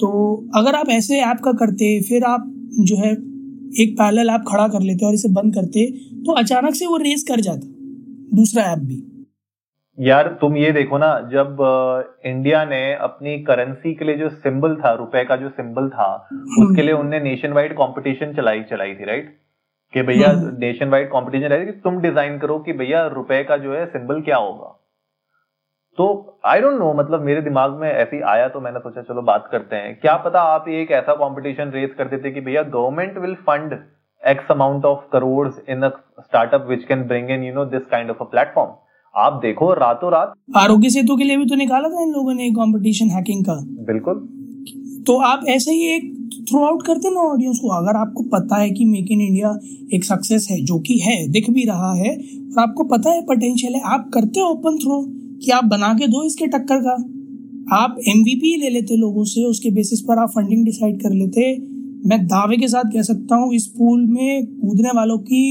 तो 0.00 0.10
अगर 0.56 0.74
आप 0.74 0.88
ऐसे 0.90 1.20
ऐप 1.22 1.40
का 1.44 1.52
करते 1.54 1.88
फिर 2.02 2.24
आप 2.24 2.44
जो 2.80 2.96
है 2.96 3.12
एक 3.82 3.94
पैरेलल 3.98 4.30
ऐप 4.30 4.44
खड़ा 4.48 4.66
कर 4.68 4.80
लेते 4.82 5.06
और 5.06 5.14
इसे 5.14 5.28
बंद 5.32 5.54
करते 5.54 5.86
तो 6.26 6.32
अचानक 6.34 6.74
से 6.74 6.86
वो 6.86 6.96
रेस 6.98 7.24
कर 7.28 7.40
जाता 7.40 7.66
दूसरा 8.36 8.62
ऐप 8.72 8.78
भी। 8.80 9.02
यार 9.98 10.28
तुम 10.40 10.56
ये 10.56 10.70
देखो 10.72 10.98
ना 10.98 11.08
जब 11.32 11.56
इंडिया 12.26 12.64
ने 12.64 12.82
अपनी 13.02 13.38
करेंसी 13.42 13.94
के 13.94 14.04
लिए 14.04 14.16
जो 14.16 14.28
सिंबल 14.28 14.74
था 14.76 14.92
रुपए 14.94 15.24
का 15.24 15.36
जो 15.36 15.48
सिंबल 15.50 15.88
था 15.88 16.06
हम्म। 16.32 16.64
उसके 16.64 16.82
लिए 16.82 16.94
उनने 16.94 17.20
नेशन 17.20 17.52
वाइड 17.52 17.74
कॉम्पिटिशन 17.76 18.32
चलाई 18.32 18.62
चलाई 18.70 18.94
थी 18.94 19.04
राइट 19.04 19.34
कि 19.94 20.02
भैया 20.02 20.32
नेशन 20.58 20.88
वाइड 20.88 21.10
कॉम्पिटिशन 21.10 21.46
रही 21.46 21.66
कि 21.66 21.72
तुम 21.80 22.00
डिज़ाइन 22.00 22.38
करो 22.38 22.58
कि 22.58 22.72
भैया 22.72 23.06
रुपए 23.06 23.42
का 23.44 23.56
जो 23.56 23.74
है 23.74 23.84
सिंबल 23.86 24.20
क्या 24.20 24.36
होगा। 24.36 24.70
तो 25.98 26.06
आई 26.44 26.60
डोंट 26.60 26.78
नो 26.78 26.92
मतलब 26.94 27.22
मेरे 27.22 27.40
दिमाग 27.40 27.72
में 27.72 27.88
ऐसी 27.90 28.20
आया 28.20 28.48
तो 28.48 28.60
मैंने 28.60 28.78
सोचा 28.78 29.02
चलो 29.02 29.22
बात 29.22 29.48
करते 29.52 29.76
हैं। 29.76 29.94
क्या 30.00 30.16
पता 30.16 30.40
आप 30.54 30.68
एक 30.68 30.90
ऐसा 30.90 31.14
कंपटीशन 31.14 31.70
रेस 31.70 31.90
कर 31.98 32.08
देते 32.08 32.30
कि 32.30 32.40
भैया 32.40 32.62
government 32.62 33.18
will 33.18 33.34
fund 33.34 33.72
X 34.22 34.50
amount 34.50 34.84
of 34.84 35.04
crore 35.12 35.48
in 35.68 35.82
a 35.82 35.88
startup 36.20 36.66
which 36.68 36.84
can 36.84 37.02
bring 37.02 37.30
in 37.30 37.44
you 37.44 37.54
know 37.54 37.64
this 37.64 37.86
kind 37.86 38.10
of 38.10 38.18
a 38.20 38.24
platform 38.24 38.72
आप 39.14 39.32
देखो 39.42 39.72
रातों 39.74 40.10
रात 40.12 40.32
आरोग्य 40.56 40.90
सेतु 40.90 41.16
के 41.16 41.24
लिए 41.24 41.36
भी 41.36 41.46
तो 41.46 41.54
निकाला 41.54 41.88
था 41.88 42.02
इन 42.02 42.12
लोगों 42.12 42.34
ने 42.34 42.50
कंपटीशन 42.50 43.10
हैकिंग 43.10 43.44
का। 43.44 43.54
बिल्कुल। 43.84 44.28
तो 45.06 45.16
आप 45.22 45.44
ऐसे 45.48 45.70
ही 45.70 45.94
एक 45.94 46.12
थ्रो 46.50 46.64
आउट 46.64 46.82
करते 46.86 47.10
ना 47.10 47.20
ऑडियंस 47.20 47.58
को 47.62 47.68
अगर 47.68 47.96
आपको 47.96 48.22
पता 48.22 48.56
है 48.56 48.70
कि 48.70 48.84
मेक 48.84 49.10
इन 49.10 49.20
इंडिया 49.20 49.58
एक 49.94 50.04
सक्सेस 50.04 50.48
है 50.50 50.60
जो 50.64 50.78
कि 50.78 50.98
है 50.98 51.16
दिख 51.28 51.50
भी 51.50 51.64
रहा 51.64 51.92
है 51.94 52.10
और 52.10 52.62
आपको 52.62 52.84
पता 52.84 53.10
है 53.10 53.22
पोटेंशियल 53.22 53.74
है 53.74 53.80
आप 53.94 54.10
करते 54.14 54.40
हो 54.40 54.46
ओपन 54.46 54.78
थ्रो 54.78 55.04
कि 55.44 55.50
आप 55.52 55.64
बना 55.66 55.92
के 55.94 56.06
दो 56.08 56.22
इसके 56.24 56.46
टक्कर 56.48 56.80
का। 56.80 56.94
आप 57.74 57.96
एम 58.08 58.24
ले 58.56 58.70
लेते 58.70 58.96
लोगों 58.96 59.24
से 59.26 59.44
उसके 59.44 59.70
बेसिस 59.74 60.00
पर 60.08 60.18
आप 60.18 60.30
फंडिंग 60.30 60.64
डिसाइड 60.64 61.00
कर 61.02 61.12
लेते। 61.12 61.46
मैं 62.08 62.18
दावे 62.26 62.56
के 62.56 62.68
साथ 62.68 62.90
कह 62.92 63.02
सकता 63.02 63.36
हूँ 63.36 63.54
इस 63.54 63.66
पूल 63.78 64.00
में 64.08 64.46
कूदने 64.46 64.90
वालों 64.96 65.18
की 65.28 65.44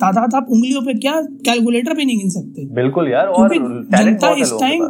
तादाद 0.00 0.34
आप 0.34 0.46
उंगलियों 0.50 0.82
पे 0.82 0.94
क्या 0.98 1.20
कैलकुलेटर 1.46 1.94
पे 1.94 2.04
नहीं 2.04 2.18
गिन 2.18 2.30
सकते। 2.30 2.64
बिल्कुल 2.74 3.10
यार 3.10 3.26
और 3.28 3.54
जनता 3.94 4.30
इस 4.42 4.52
टाइम 4.60 4.84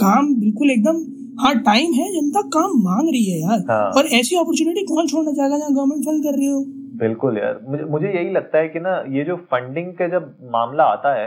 काम 0.00 0.34
बिल्कुल 0.34 0.70
एकदम 0.70 1.04
हाँ 1.40 1.54
टाइम 1.62 1.92
है 1.92 2.06
जनता 2.12 2.40
काम 2.52 2.76
मांग 2.82 3.08
रही 3.08 3.24
है 3.24 3.40
यार। 3.40 3.64
हाँ। 3.70 3.90
और 3.96 4.06
ऐसी 4.18 4.36
अपॉर्चुनिटी 4.36 4.84
कौन 4.86 5.06
छोड़ना 5.06 5.32
चाहेगा 5.32 5.58
जहाँ 5.58 5.72
गवर्नमेंट 5.72 6.04
फंड 6.04 6.22
कर 6.24 6.38
रही 6.38 6.46
हो? 6.46 6.60
बिल्कुल 7.00 7.38
यार 7.38 7.58
मुझे 7.68 7.84
मुझे 7.90 8.06
यही 8.08 8.30
लगता 8.32 8.58
है 8.58 8.68
कि 8.68 8.80
ना 8.80 8.94
ये 9.16 9.24
जो 9.24 9.36
फंडिंग 9.50 9.92
का 9.94 10.08
जब 10.08 10.30
मामला 10.52 10.84
आता 10.92 11.14
है 11.14 11.26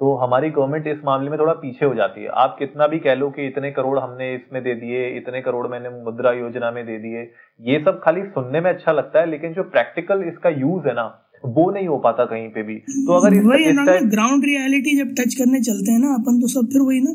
तो 0.00 0.14
हमारी 0.16 0.48
गवर्नमेंट 0.50 0.86
इस 0.88 1.00
मामले 1.04 1.30
में 1.30 1.38
थोड़ा 1.38 1.52
पीछे 1.54 1.84
हो 1.84 1.94
जाती 1.94 2.22
है। 2.22 2.28
आप 2.42 2.54
कितना 2.58 2.86
भी 2.86 2.98
कह 2.98 3.14
लो 3.14 3.28
कि 3.30 3.46
इतने 3.46 3.70
करोड़ 3.72 3.98
हमने 3.98 4.32
इसमें 4.34 4.62
दे 4.64 4.74
दिए 4.76 5.06
इतने 5.16 5.40
करोड़ 5.42 5.66
मैंने 5.68 5.90
मुद्रा 5.96 6.32
योजना 6.34 6.70
में 6.70 6.84
दे 6.86 6.96
दिए 6.98 7.22
ये 7.60 7.78
सब 7.80 7.98
खाली 8.04 8.22
सुनने 8.30 8.60
में 8.60 8.70
अच्छा 8.70 8.92
लगता 8.92 9.20
है 9.20 9.30
लेकिन 9.30 9.52
जो 9.54 9.62
प्रैक्टिकल 9.74 10.22
इसका 10.28 10.50
यूज़ 10.56 10.88
है 10.88 10.94
ना 10.94 11.04
वो 11.44 11.70
नहीं 11.70 11.86
हो 11.88 11.98
पाता 11.98 12.24
कहीं 12.26 12.48
पे 12.50 12.62
भी। 12.62 12.74
तो 12.78 13.12
अगर 13.14 13.34
इस, 13.34 13.44
वही 13.44 13.64
इस 13.64 14.06
ग्राउंड 14.10 14.44
रियलिटी 14.44 14.96
जब 14.96 15.12
टच 15.20 15.34
करने 15.34 15.60
चलते 15.62 15.92
हैं 15.92 16.00
ना 16.00 16.14
अपन 16.14 16.40
तो 16.40 16.48
सब 16.48 16.70
फिर 16.72 16.82
वही 16.82 17.00
ना 17.00 17.12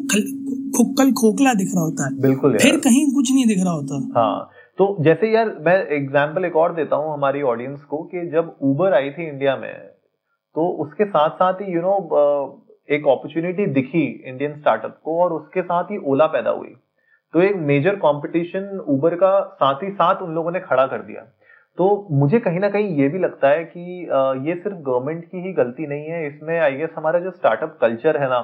खुक्कल 0.77 1.11
खोखला 1.19 1.53
दिख 1.55 1.73
रहा 1.75 1.83
होता 1.83 2.05
है। 2.05 2.21
बिल्कुल 2.21 2.57
फिर 2.59 2.77
कहीं 2.83 3.05
कुछ 3.13 3.31
नहीं 3.33 3.45
दिख 3.47 3.63
रहा 3.63 3.73
होता। 3.73 3.99
हाँ 4.15 4.49
तो 4.77 4.87
जैसे 5.03 5.31
यार 5.33 5.55
मैं 5.65 5.75
एग्ज़ाम्पल 5.97 6.45
एक 6.45 6.55
और 6.57 6.73
देता 6.75 6.95
हूँ 6.95 7.13
हमारी 7.13 7.41
ऑडियंस 7.51 7.81
को 7.89 8.03
कि 8.05 8.25
जब 8.31 8.55
उबर 8.63 8.93
आई 8.93 9.09
थी 9.11 9.27
इंडिया 9.27 9.55
में 9.57 9.73
तो 10.55 10.67
उसके 10.81 11.05
साथ 11.07 11.29
साथ 11.35 11.61
ही 11.61 11.73
यू 11.73 11.81
नो 11.81 11.93
एक 12.89 13.07
अपॉर्चुनिटी 13.07 13.65
दिखी 13.65 14.05
इंडियन 14.25 14.55
स्टार्टअप 14.55 14.99
को 15.03 15.21
और 15.23 15.33
उसके 15.33 15.61
साथ 15.61 15.91
ही 15.91 15.97
ओला 16.05 16.25
पैदा 16.27 16.49
हुई। 16.49 16.75
तो 17.33 17.41
एक 17.41 17.55
मेजर 17.61 17.95
कंपटीशन 17.95 18.77
उबर 18.87 19.15
का 19.15 19.39
साथ 19.53 19.83
ही 19.83 19.89
साथ 19.91 20.21
उन 20.21 20.35
लोगों 20.35 20.51
ने 20.51 20.59
खड़ा 20.59 20.85
कर 20.87 21.01
दिया। 21.01 21.21
तो 21.77 22.07
मुझे 22.11 22.39
कहीं 22.39 22.59
ना 22.59 22.69
कहीं 22.69 22.95
ये 22.97 23.07
भी 23.09 23.19
लगता 23.19 23.49
है 23.49 23.63
कि 23.65 23.81
ये 24.47 24.55
सिर्फ़ 24.55 24.77
गवर्नमेंट 24.77 25.23
की 25.23 25.37
ही 25.37 25.51
गलती 25.53 25.87
नहीं 25.87 26.05
है, 26.05 26.27
इसमें 26.27 26.59
आई 26.59 26.75
गेस 26.75 26.89
हमारा 26.95 27.19
जो 27.19 27.31
स्टार्टअप 27.31 27.77
कल्चर 27.81 28.17
है 28.17 28.29
ना, 28.29 28.39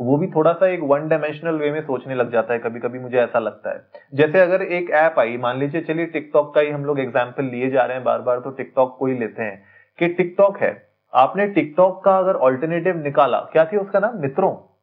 वो 0.00 0.16
भी 0.18 0.26
थोड़ा 0.26 0.52
सा 0.52 0.66
एक 0.66 0.80
वन 0.82 1.08
डायमेंशनल 1.08 1.54
वे 1.54 1.70
में 1.70 1.80
सोचने 1.80 2.14
लग 2.14 2.32
जाता 2.32 2.52
है 2.54 2.58
कभी 2.58 2.80
कभी 2.80 2.98
मुझे 2.98 3.18
ऐसा 3.18 3.38
लगता 3.38 3.70
है। 3.70 3.84
जैसे 4.14 4.40
अगर 4.40 4.62
एक 4.62 4.90
ऐप 4.90 5.18
आई, 5.18 5.36
मान 5.36 5.58
लीजिए, 5.58 5.80
चलिए 5.80 6.06
टिकटॉक 6.06 6.54
का 6.54 6.60
ही 6.60 6.70
हम 6.70 6.84
लोग 6.84 7.00
एग्ज़ाम्पल 7.00 7.44
लिए 7.44 7.70
जा 7.70 7.84
रहे 7.84 7.96
हैं 7.96 8.04
बार 8.04 8.20
बार 8.20 8.40
तो 8.40 8.50
टिकटॉक 8.50 8.96
को 8.98 9.06
ही 9.06 9.18
लेते 9.18 9.42
हैं। 9.42 9.64
कि 9.98 10.08
टिकटॉक 10.08 10.58
है 10.58 10.70
आपने 11.14 11.46
टिकटॉक 11.46 12.04
का 12.04 12.18
अगर 12.18 12.34
ऑल्टरनेटिव 12.34 12.96
निकाला 12.96 13.38
क्या 13.40 13.64
थी 13.64 13.76
उसका 13.76 13.98
नाम? 13.98 14.18
मित्रों। 14.18 14.75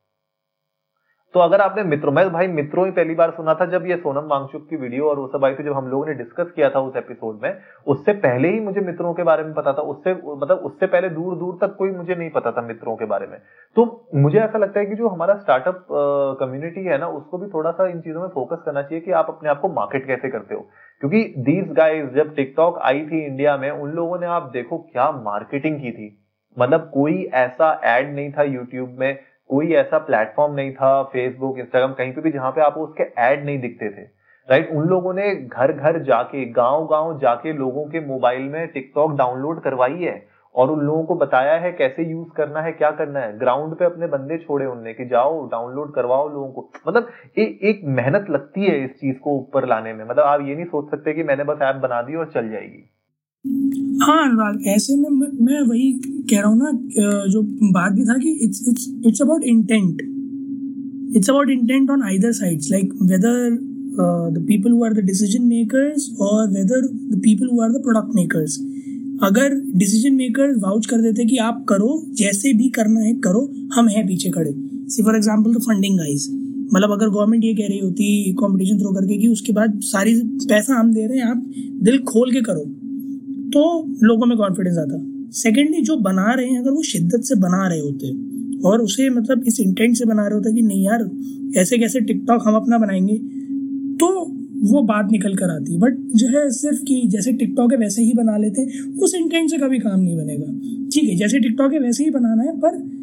तो 1.34 1.40
अगर 1.40 1.62
आपने 1.62 1.84
मित्रों, 1.84 2.12
मैं 2.12 2.30
भाई 2.30 2.48
मित्रों 2.48 2.86
ही 2.86 2.92
पहली 2.92 3.16
बार 3.16 3.32
सुना 3.32 3.54
था 3.54 3.66
जब 3.66 3.86
ये 3.86 3.96
सोनम 3.98 4.28
वांगचुक 4.28 4.68
की 4.70 4.76
वीडियो 4.76 5.08
और 5.10 5.20
वो 5.20 5.28
सब 5.28 5.46
आई 5.46 5.56
थी, 5.56 5.64
जब 5.64 5.74
हम 5.74 5.88
लोगों 5.88 6.06
ने 6.06 6.14
डिस्कस 6.14 6.52
किया 6.56 6.70
था 6.70 6.80
उस 6.80 6.96
एपिसोड 6.96 7.40
में, 7.44 7.58
उससे 7.88 8.14
पहले 8.14 8.48
ही 8.48 8.60
मुझे 8.60 8.82
मित्रों 8.82 9.14
के 9.14 9.24
बारे 9.24 9.44
में 9.44 9.54
पता 9.54 9.74
था, 9.74 9.82
उससे 9.82 10.14
मतलब 10.14 10.58
उससे 10.58 10.88
पहले 10.88 11.10
दूर 11.10 11.36
दूर 11.36 11.58
तक 11.62 11.76
कोई 11.76 11.92
मुझे 11.92 12.16
नहीं 12.16 12.30
पता 12.30 12.52
था 12.52 12.62
मित्रों 12.62 12.96
के 12.96 13.06
बारे 13.06 13.28
में। 13.28 13.38
तो 13.76 14.08
मुझे 14.16 14.40
ऐसा 14.40 14.58
लगता 14.58 14.80
है 14.80 14.86
कि 14.86 14.96
जो 14.96 15.08
हमारा 15.08 15.34
स्टार्टअप 15.34 15.86
कम्युनिटी 16.40 16.84
है 16.84 16.98
ना, 16.98 17.08
उसको 17.08 17.38
भी 17.38 17.48
थोड़ा 17.48 17.72
सा 17.72 17.88
इन 17.88 18.00
चीज़ों 18.02 18.22
में 18.22 18.28
फोकस 18.28 18.64
करना 18.66 18.82
चाहिए 18.82 19.02
कि 19.02 19.12
आप 19.12 19.30
अपने 19.30 19.50
आप 19.50 19.60
को 19.60 19.70
मार्केट 19.70 20.08
कैसे 20.08 20.30
करते 20.30 20.56
हो। 20.56 20.62
क्योंकि 21.02 21.24
दीज 21.38 21.72
गाइज़ 21.74 22.10
जब 22.16 22.36
टिकटॉक 22.36 22.80
आई 22.80 23.06
थी 23.06 23.26
इंडिया 23.26 23.58
में, 23.58 23.70
उन 23.72 23.92
लोगों 23.92 24.20
ने 24.20 24.26
आप 24.26 24.50
देखो 24.54 24.78
क्या 24.78 25.12
मार्केटिंग 25.12 25.82
की 25.82 25.92
थी। 25.92 26.18
मतलब 26.58 26.90
कोई 26.94 27.24
ऐसा 27.34 27.80
एड 27.86 28.16
नहीं 28.16 28.32
था 28.32 28.44
यूट्यूब 28.44 28.90
में 29.00 29.18
कोई 29.54 29.74
ऐसा 29.74 29.98
प्लेटफॉर्म 29.98 30.54
नहीं 30.54 30.74
था 30.74 31.04
फेसबुक 31.04 31.60
इंस्टाग्राम 31.60 31.94
कहीं 31.94 32.14
पे 32.14 32.22
भी 32.22 32.32
जहाँ 32.32 32.52
पे 32.52 32.62
आपको 32.62 32.82
उसके 32.82 33.04
एड 33.04 33.46
नहीं 33.46 33.60
दिखते 33.60 33.90
थे 33.90 34.06
राइट 34.50 34.72
उन 34.72 34.88
लोगों 34.88 35.14
ने 35.14 35.36
घर 35.36 35.72
घर 35.72 36.04
जाके 36.04 36.46
गाँव 36.46 36.86
गाँव 36.86 37.18
जाके 37.20 37.54
लोगों 37.54 37.86
के 37.86 38.00
मोबाइल 38.00 38.42
में 38.42 38.68
टिकटॉक 38.68 39.18
डाउनलोड 39.18 39.62
करवाई 39.64 39.94
है 39.94 40.34
और 40.56 40.72
उन 40.72 40.80
लोगों 40.80 41.04
को 41.04 41.16
बताया 41.16 41.54
है 41.54 41.72
कैसे 41.72 42.04
यूज़ 42.04 42.30
करना 42.38 42.62
है 42.62 42.72
क्या 42.72 42.92
करना 42.92 43.20
है। 43.20 43.38
ग्राउंड 43.40 43.76
पे 43.76 43.86
अपने 43.86 44.08
बंदे 44.08 44.38
छोड़े 44.38 44.66
उनने 44.66 44.94
कि 44.94 45.06
जाओ 45.06 45.50
डाउनलोड 45.50 45.94
करवाओ 45.94 46.28
लोगों 46.30 46.52
को। 46.52 46.70
मतलब 46.88 47.08
ए, 47.38 47.60
एक 47.64 47.82
मेहनत 47.86 48.30
लगती 48.30 48.66
है 48.66 48.84
इस 48.86 49.00
चीज़ 49.00 49.18
को 49.20 49.38
ऊपर 49.38 49.68
लाने 49.68 49.94
में। 49.94 50.06
मतलब 50.06 50.24
आप 50.24 50.42
ये 50.42 50.56
नहीं 50.56 50.66
सोच 50.66 50.92
सकते 50.92 51.14
कि 51.14 51.24
मैंने 51.24 51.44
बस 51.44 51.62
ऐप 51.62 51.76
बना 51.76 52.02
दी 52.02 52.16
और 52.16 52.26
चल 52.26 52.50
जाएगी। 52.50 52.93
हाँ 53.46 54.24
अनुराग 54.24 54.68
ऐसे 54.68 54.96
में 54.96 55.10
मैं, 55.10 55.62
वही 55.62 55.92
कह 56.30 56.40
रहा 56.40 56.50
हूँ 56.50 56.58
ना 56.58 56.72
जो 57.30 57.42
बात 57.72 57.92
भी 57.94 58.04
था 58.06 58.18
कि 58.18 58.30
it's 58.44 58.64
it's 58.70 58.88
it's 59.08 59.22
about 59.22 59.44
intent 59.44 60.02
it's 61.18 61.30
about 61.30 61.50
intent 61.50 61.90
on 61.92 62.04
either 62.04 62.32
sides 62.32 62.70
like 62.72 62.94
whether 63.02 63.50
the 64.34 64.44
people 64.48 64.72
who 64.72 64.84
are 64.86 64.94
the 64.94 65.04
decision 65.06 65.44
makers 65.48 66.10
और 66.22 66.48
whether 66.52 66.86
the 66.86 67.20
people 67.24 67.50
who 67.52 67.62
are 67.62 67.72
the 67.72 67.82
product 67.84 68.16
makers 68.16 68.58
अगर 69.24 69.56
डिसीज़न 69.76 70.16
मेकर्स 70.16 70.58
वाउच 70.64 70.86
कर 70.86 71.02
देते 71.02 71.26
कि 71.26 71.38
आप 71.48 71.66
करो 71.70 71.90
जैसे 72.18 72.54
भी 72.54 72.70
करना 72.70 73.00
है 73.00 73.14
करो 73.26 73.42
हम 73.76 73.88
हैं 73.88 74.06
पीछे 74.08 74.30
खड़े। 74.30 74.54
See 74.90 75.04
for 75.04 75.16
example 75.16 75.54
the 75.54 75.62
funding 75.62 75.98
guys 75.98 76.30
मतलब 76.74 76.92
अगर 76.92 77.10
गवर्नमेंट 77.10 77.44
ये 77.44 77.54
कह 77.54 77.68
रही 77.68 77.80
होती 77.80 78.34
कंपटीशन 78.40 78.80
थ्रो 78.80 78.94
करके 78.94 79.18
कि 79.18 79.28
उसके 79.28 79.54
बाद 79.54 79.80
सारी 79.84 80.16
पैसा 80.48 80.80
हम 80.80 80.94
दे 80.94 81.06
रहे 81.08 81.18
हैं 81.18 81.26
आप 81.26 81.44
दिल 81.84 81.98
खोल 82.04 82.32
के 82.32 82.42
करो। 82.42 82.66
तो 83.54 83.94
लोगों 84.04 84.26
में 84.26 84.38
कॉन्फिडेंस 84.38 84.78
आता। 84.78 85.28
सेकेंडली 85.32 85.82
जो 85.82 85.98
बना 85.98 86.34
रहे 86.34 86.46
हैं, 86.46 86.60
अगर 86.60 86.72
वो 86.72 86.82
शिद्दत 86.82 87.22
से 87.22 87.36
बना 87.36 87.68
रहे 87.68 87.80
होते, 87.80 88.34
और 88.68 88.82
उसे 88.82 89.10
मतलब 89.10 89.44
इस 89.48 89.60
इंटेंट 89.60 89.96
से 89.98 90.06
बना 90.06 90.28
रहे 90.28 90.36
होते 90.36 90.54
कि 90.54 90.62
नहीं 90.62 90.86
यार 90.86 91.10
ऐसे 91.58 91.78
कैसे 91.78 92.02
टिकटॉक 92.02 92.44
हम 92.48 92.56
अपना 92.56 92.78
बनाएँगे 92.78 93.18
तो 93.98 94.08
वो 94.72 94.82
बात 94.82 95.08
निकल 95.12 95.36
कर 95.36 95.50
आती। 95.50 95.78
बट 95.78 95.98
जो 96.16 96.28
है 96.28 96.50
सिर्फ़ 96.50 96.84
कि 96.84 97.02
जैसे 97.06 97.34
टिकटॉक 97.34 97.72
है, 97.72 97.78
वैसे 97.78 98.04
ही 98.04 98.14
बना 98.14 98.38
लेते 98.38 98.62
हैं। 98.62 98.96
उस 98.96 99.16
इंटेंट 99.16 99.50
से 99.50 99.58
कभी 99.58 99.80
काम 99.80 100.00
नहीं 100.00 100.18
बनेगा। 100.18 100.46
ठीक 100.94 101.10
है, 101.10 101.16
जैसे 101.16 101.40
टिकटॉक 101.40 101.74
है, 101.74 101.80
वैसे 101.80 102.04
ही 102.04 102.10
बनाना 102.10 102.44
है, 102.44 102.58
पर 102.58 103.03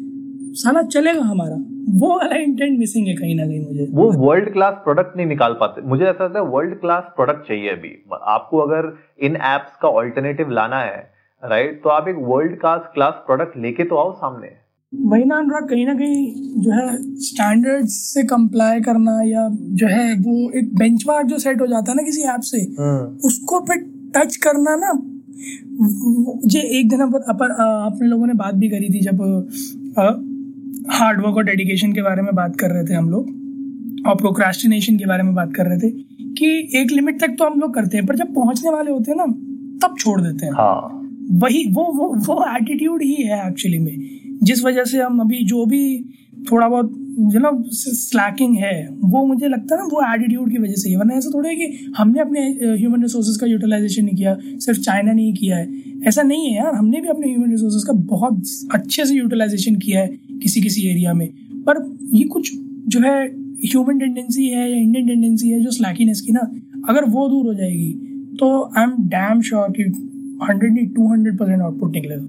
साला 0.53 0.81
चलेगा 0.83 1.21
हमारा। 1.23 1.55
वो 1.99 2.09
वाला 2.09 2.35
इंटेंट 2.37 2.77
मिसिंग 2.79 3.07
है 3.07 3.13
कहीं 3.15 3.35
ना 3.35 3.45
कहीं 3.45 3.59
मुझे। 3.61 3.87
वो 3.91 4.11
वर्ल्ड 4.19 4.51
क्लास 4.53 4.73
प्रोडक्ट 4.83 5.15
नहीं 5.17 5.27
निकाल 5.27 5.53
पाते। 5.59 5.81
मुझे 5.87 6.03
ऐसा 6.05 6.23
लगता 6.23 6.39
है 6.39 6.45
वर्ल्ड 6.47 6.79
क्लास 6.79 7.03
प्रोडक्ट 7.15 7.47
चाहिए 7.47 7.69
अभी। 7.69 7.93
आपको 8.35 8.57
अगर 8.59 8.91
इन 9.19 9.35
एप्स 9.47 9.75
का 9.81 9.89
ऑल्टरनेटिव 9.89 10.51
लाना 10.51 10.79
है 10.79 10.97
राइट 11.43 11.79
तो 11.83 11.89
आप 11.89 12.07
एक 12.07 12.15
वर्ल्ड 12.21 12.59
क्लास 12.59 12.81
क्लास 12.93 13.13
प्रोडक्ट 13.25 13.57
लेके 13.57 13.83
तो 13.83 13.95
आओ 13.97 14.11
सामने। 14.15 14.47
वही 14.93 15.23
ना 15.23 15.37
अनुराग 15.37 15.67
कहीं 15.69 15.85
ना 15.85 15.93
कहीं 15.93 16.61
जो 16.61 16.71
है 16.71 16.97
स्टैंडर्ड 17.21 17.85
से 17.89 18.23
कंप्लाई 18.27 18.81
करना 18.81 19.21
या 19.25 19.47
जो 19.79 19.87
है 19.87 20.13
वो 20.15 20.33
एक 20.59 20.75
बेंचमार्क 20.75 21.27
जो 21.27 21.37
सेट 21.39 21.61
हो 21.61 21.67
जाता 21.67 21.91
है 21.91 21.97
ना 21.97 22.03
किसी 22.03 22.23
ऐप 22.29 22.41
से 22.45 22.61
हम्म। 22.79 23.27
उसको 23.27 23.59
फिर 23.65 23.85
टच 24.15 24.35
करना 24.45 24.75
ना 24.75 24.91
मुझे 25.73 26.59
एक 26.79 26.89
दिन 26.89 27.01
अपन 27.01 27.53
अपने 27.59 28.07
लोगों 28.07 28.27
ने 28.27 28.33
बात 28.33 28.55
भी 28.55 28.69
करी 28.69 28.89
थी 28.89 28.99
जब 29.01 29.17
हार्डवर्क 30.89 31.35
और 31.37 31.43
डेडिकेशन 31.43 31.93
के 31.93 32.01
बारे 32.01 32.21
में 32.21 32.33
बात 32.35 32.55
कर 32.55 32.71
रहे 32.71 32.83
थे 32.83 32.93
हम 32.93 33.09
लोग 33.09 34.07
और 34.07 34.15
प्रोक्रास्टिनेशन 34.15 34.97
के 34.97 35.05
बारे 35.05 35.23
में 35.23 35.33
बात 35.35 35.53
कर 35.55 35.65
रहे 35.65 35.79
थे 35.79 35.89
कि 36.33 36.47
एक 36.81 36.91
लिमिट 36.91 37.19
तक 37.21 37.35
तो 37.39 37.45
हम 37.45 37.59
लोग 37.59 37.73
करते 37.73 37.97
हैं 37.97 38.05
पर 38.05 38.15
जब 38.15 38.33
पहुँचने 38.35 38.71
वाले 38.71 38.91
होते 38.91 39.11
हैं 39.11 39.17
ना 39.17 39.25
तब 39.83 39.95
छोड़ 39.99 40.21
देते 40.21 40.45
हैं। 40.45 40.53
हाँ। 40.53 40.97
वही 41.41 41.63
वो 41.73 41.83
वो 41.93 42.07
वो 42.25 42.43
एटीट्यूड 42.57 43.03
ही 43.03 43.13
है 43.13 43.47
एक्चुअली 43.47 43.79
में 43.79 44.39
जिस 44.43 44.63
वजह 44.65 44.83
से 44.83 45.01
हम 45.01 45.19
अभी 45.19 45.43
जो 45.45 45.65
भी 45.65 45.83
थोड़ा 46.51 46.67
बहुत 46.67 46.91
जो 47.31 47.39
ना 47.39 47.51
स्लैकिंग 47.71 48.55
है 48.57 48.87
वो 49.03 49.25
मुझे 49.25 49.47
लगता 49.47 49.75
है 49.75 49.81
ना 49.81 49.87
वो 49.93 50.01
एटीट्यूड 50.13 50.51
की 50.51 50.57
वजह 50.57 50.73
से 50.73 50.89
ही 50.89 50.95
वरना 50.95 51.13
ऐसा 51.13 51.29
थोड़ा 51.33 51.49
है 51.49 51.55
कि 51.55 51.91
हमने 51.97 52.19
अपने 52.19 52.41
ह्यूमन 52.77 53.01
रिसोर्सेज 53.01 53.37
का 53.37 53.47
यूटिलाइजेशन 53.47 54.05
नहीं 54.05 54.15
किया 54.15 54.35
सिर्फ़ 54.43 54.79
चाइना 54.79 55.11
नहीं 55.13 55.33
किया 55.33 55.57
है। 55.57 55.83
ऐसा 56.07 56.21
नहीं 56.21 56.47
है 56.47 56.55
यार 56.55 56.73
हमने 56.75 57.01
भी 57.01 57.07
अपने 57.07 57.27
ह्यूमन 57.27 57.51
रिसोर्सेज 57.51 57.83
का 57.87 57.93
बहुत 57.93 58.43
अच्छे 58.73 59.05
से 59.05 59.15
यूटिलाइजेशन 59.15 59.75
किया 59.75 59.99
है। 60.01 60.07
किसी 60.41 60.61
किसी 60.61 60.89
एरिया 60.89 61.13
में। 61.13 61.27
पर 61.63 61.83
ये 62.13 62.23
कुछ 62.27 62.51
जो 62.87 62.99
है 62.99 63.15
ह्यूमन 63.63 63.99
टेंडेंसी 63.99 64.47
है 64.49 64.69
या 64.69 64.77
इंडियन 64.77 65.07
टेंडेंसी 65.07 65.49
है 65.49 65.59
जो 65.61 65.71
स्लैकीनेस 65.71 66.21
की 66.21 66.33
ना 66.33 66.47
अगर 66.89 67.05
वो 67.09 67.27
दूर 67.29 67.45
हो 67.45 67.53
जाएगी 67.53 67.91
तो 68.39 68.47
आई 68.77 68.83
एम 68.83 68.95
डैम 69.09 69.41
श्योर 69.41 69.71
कि 69.71 69.83
hundred 70.49 70.95
two 70.95 71.11
hundred 71.11 71.37
percent 71.39 71.61
output 71.61 71.91
निकलेगा। 71.91 72.27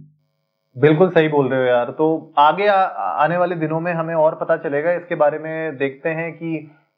बिल्कुल 0.77 1.09
सही 1.09 1.29
बोल 1.29 1.49
रहे 1.49 1.61
हो 1.61 1.67
यार। 1.67 1.91
तो 1.91 2.35
आगे 2.39 2.67
आ, 2.67 2.75
आने 2.75 3.37
वाले 3.37 3.57
दिनों 3.57 3.81
में 3.81 3.93
हमें 3.93 4.15
और 4.15 4.35
पता 4.41 4.57
चलेगा। 4.57 4.93
इसके 4.93 5.15
बारे 5.15 5.39
में 5.39 5.77
देखते 5.77 6.09
हैं 6.09 6.31
कि 6.33 6.55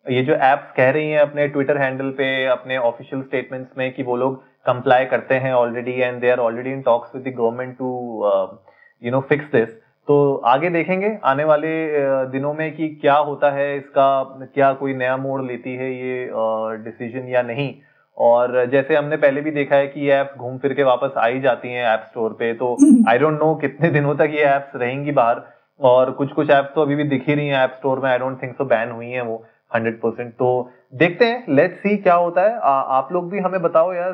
ये 0.07 0.23
जो 0.25 0.35
एप्स 0.35 0.73
कह 0.77 0.91
रही 0.91 1.11
हैं 1.11 1.19
अपने 1.19 1.47
ट्विटर 1.49 1.79
हैंडल 1.79 2.11
पे 2.19 2.27
अपने 2.47 2.77
ऑफिशियल 2.89 3.23
स्टेटमेंट्स 3.23 3.79
में 3.79 3.93
कि 3.95 4.03
वो 4.03 4.17
लोग 4.17 4.37
कंप्लाई 4.67 5.05
करते 5.05 5.35
हैं 5.45 5.53
already 5.53 5.93
and 6.01 6.21
they 6.21 6.31
are 6.31 6.39
already 6.39 6.71
in 6.71 6.83
talks 6.83 7.15
with 7.15 7.25
the 7.25 7.35
government 7.37 7.77
to 7.79 7.89
you 9.03 9.11
know 9.11 9.21
fix 9.29 9.47
this 9.55 9.69
तो 10.09 10.35
आगे 10.47 10.69
देखेंगे 10.71 11.17
आने 11.25 11.45
वाले 11.45 11.69
दिनों 12.31 12.53
में 12.55 12.75
कि 12.77 12.89
क्या 13.01 13.15
होता 13.19 13.51
है 13.51 13.77
इसका 13.77 14.23
क्या 14.55 14.73
कोई 14.73 14.95
नया 14.95 15.17
मोड़ 15.17 15.41
लेती 15.43 15.75
है 15.75 15.91
ये 15.93 16.29
डिसीज़न 16.85 17.29
या 17.29 17.43
नहीं। 17.43 17.73
और 18.19 18.65
जैसे 18.67 18.97
हमने 18.97 19.17
पहले 19.17 19.41
भी 19.41 19.51
देखा 19.51 19.77
है 19.77 19.87
कि 19.87 20.01
ये 20.01 20.13
ऐप्स 20.13 20.39
घूम 20.39 20.59
फिर 20.59 20.73
के 20.75 20.83
वापस 20.83 21.15
आई 21.19 21.41
जाती 21.41 21.69
हैं 21.69 21.85
ऐप 21.85 22.05
स्टोर 22.09 22.33
पे 22.39 22.53
तो 22.55 22.77
आई 23.09 23.19
डोंट 23.19 23.39
नो 23.41 23.55
कितने 23.55 23.91
दिनों 23.91 24.15
तक 24.17 24.35
ये 24.35 24.45
ऐप्स 24.47 24.77
रहेंगी 24.77 25.13
बाहर। 25.13 25.43
और 25.81 26.11
कुछ 26.11 26.33
कुछ 26.33 26.51
ऐप्स 26.51 26.75
तो 26.75 26.83
अभी 26.83 26.97
भी 26.97 27.05
दिख 27.07 27.29
ही 27.29 27.35
रही 27.35 27.47
हैं 27.49 27.63
ऐप 27.63 27.73
स्टोर 27.73 28.01
में 28.01 28.11
I 28.11 28.19
don't 28.19 28.41
think 28.43 28.55
so 28.55 28.65
ban 28.67 28.91
हुई 28.91 29.07
हैं 29.07 29.23
वो 29.23 29.43
हंड्रेड 29.71 30.01
परसेंट 30.01 30.33
तो 30.35 30.51
देखते 30.95 31.25
हैं 31.25 31.55
लेट्स 31.55 31.79
सी 31.79 31.97
क्या 31.97 32.15
होता 32.17 32.43
है। 32.43 32.55
आ, 32.55 32.71
आप 32.71 33.09
लोग 33.13 33.31
भी 33.31 33.39
हमें 33.39 33.61
बताओ 33.63 33.93
यार 33.93 34.13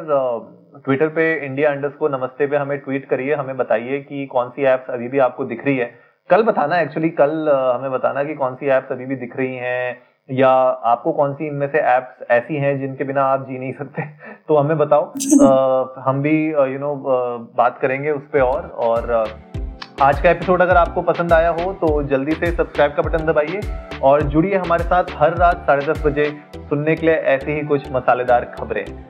ट्विटर 0.77 1.09
पे 1.09 1.47
इंडिया 1.47 1.71
अंडर 1.71 1.93
नमस्ते 2.03 2.47
पे 2.47 2.57
हमें 2.57 2.79
ट्वीट 2.79 3.09
करिए 3.09 3.35
हमें 3.35 3.57
बताइए 3.57 3.99
कि 3.99 4.27
कौन 4.27 4.49
सी 4.49 4.65
एप्स 4.65 4.91
अभी 4.91 5.09
भी 5.09 5.19
आपको 5.19 5.45
दिख 5.45 5.65
रही 5.65 5.77
है। 5.77 5.95
कल 6.31 6.43
बताना 6.43 6.81
एक्चुअली 6.81 7.09
कल 7.09 7.49
हमें 7.77 7.91
बताना 7.91 8.25
कि 8.25 8.35
कौन 8.35 8.55
सी 8.55 8.67
एप्स 8.67 8.93
अभी 8.93 9.07
भी 9.07 9.17
दिख 9.17 9.37
रही 9.37 9.57
हैं 9.57 10.03
या 10.31 10.49
आपको 10.93 11.13
कौन 11.13 11.35
सी 11.35 11.47
इनमें 11.47 11.69
से 11.69 11.79
एप्स 11.79 12.27
ऐसी 12.31 12.57
हैं 12.57 12.81
जिनके 12.81 13.05
बिना 13.05 13.23
आप 13.23 13.49
जी 13.49 13.59
नहीं 13.59 13.73
सकते। 13.73 14.03
तो 14.49 14.57
हमें 14.57 14.79
बताओ। 14.79 15.13
आ, 15.43 16.03
हम 16.03 16.23
भी 16.23 16.47
यू 16.49 16.79
नो 16.79 16.95
बात 17.57 17.79
करेंगे 17.79 18.11
उस 18.11 18.23
पर 18.23 18.41
और 18.41 18.63
और 18.67 19.29
आज 20.03 20.21
का 20.21 20.31
एपिसोड 20.31 20.63
अगर 20.63 20.77
आपको 20.77 21.03
पसंद 21.03 21.33
आया 21.33 21.51
हो 21.51 21.73
तो 21.73 22.03
जल्दी 22.03 22.33
से 22.33 22.47
सब्सक्राइब 22.47 22.93
का 22.93 23.03
बटन 23.03 23.27
दबाइए 23.27 23.61
और 24.03 24.23
जुड़िए 24.23 24.55
हमारे 24.55 24.85
साथ 24.85 25.05
हर 25.13 25.37
रात 25.37 25.57
साढ़े 25.57 25.87
दस 25.87 26.07
बजे 26.07 26.41
सुनने 26.57 26.97
के 26.97 27.07
लिए 27.07 27.15
ऐसी 27.15 27.53
ही 27.53 27.63
कुछ 27.63 27.93
मसालेदार 27.93 28.45
खबरें। 28.45 29.10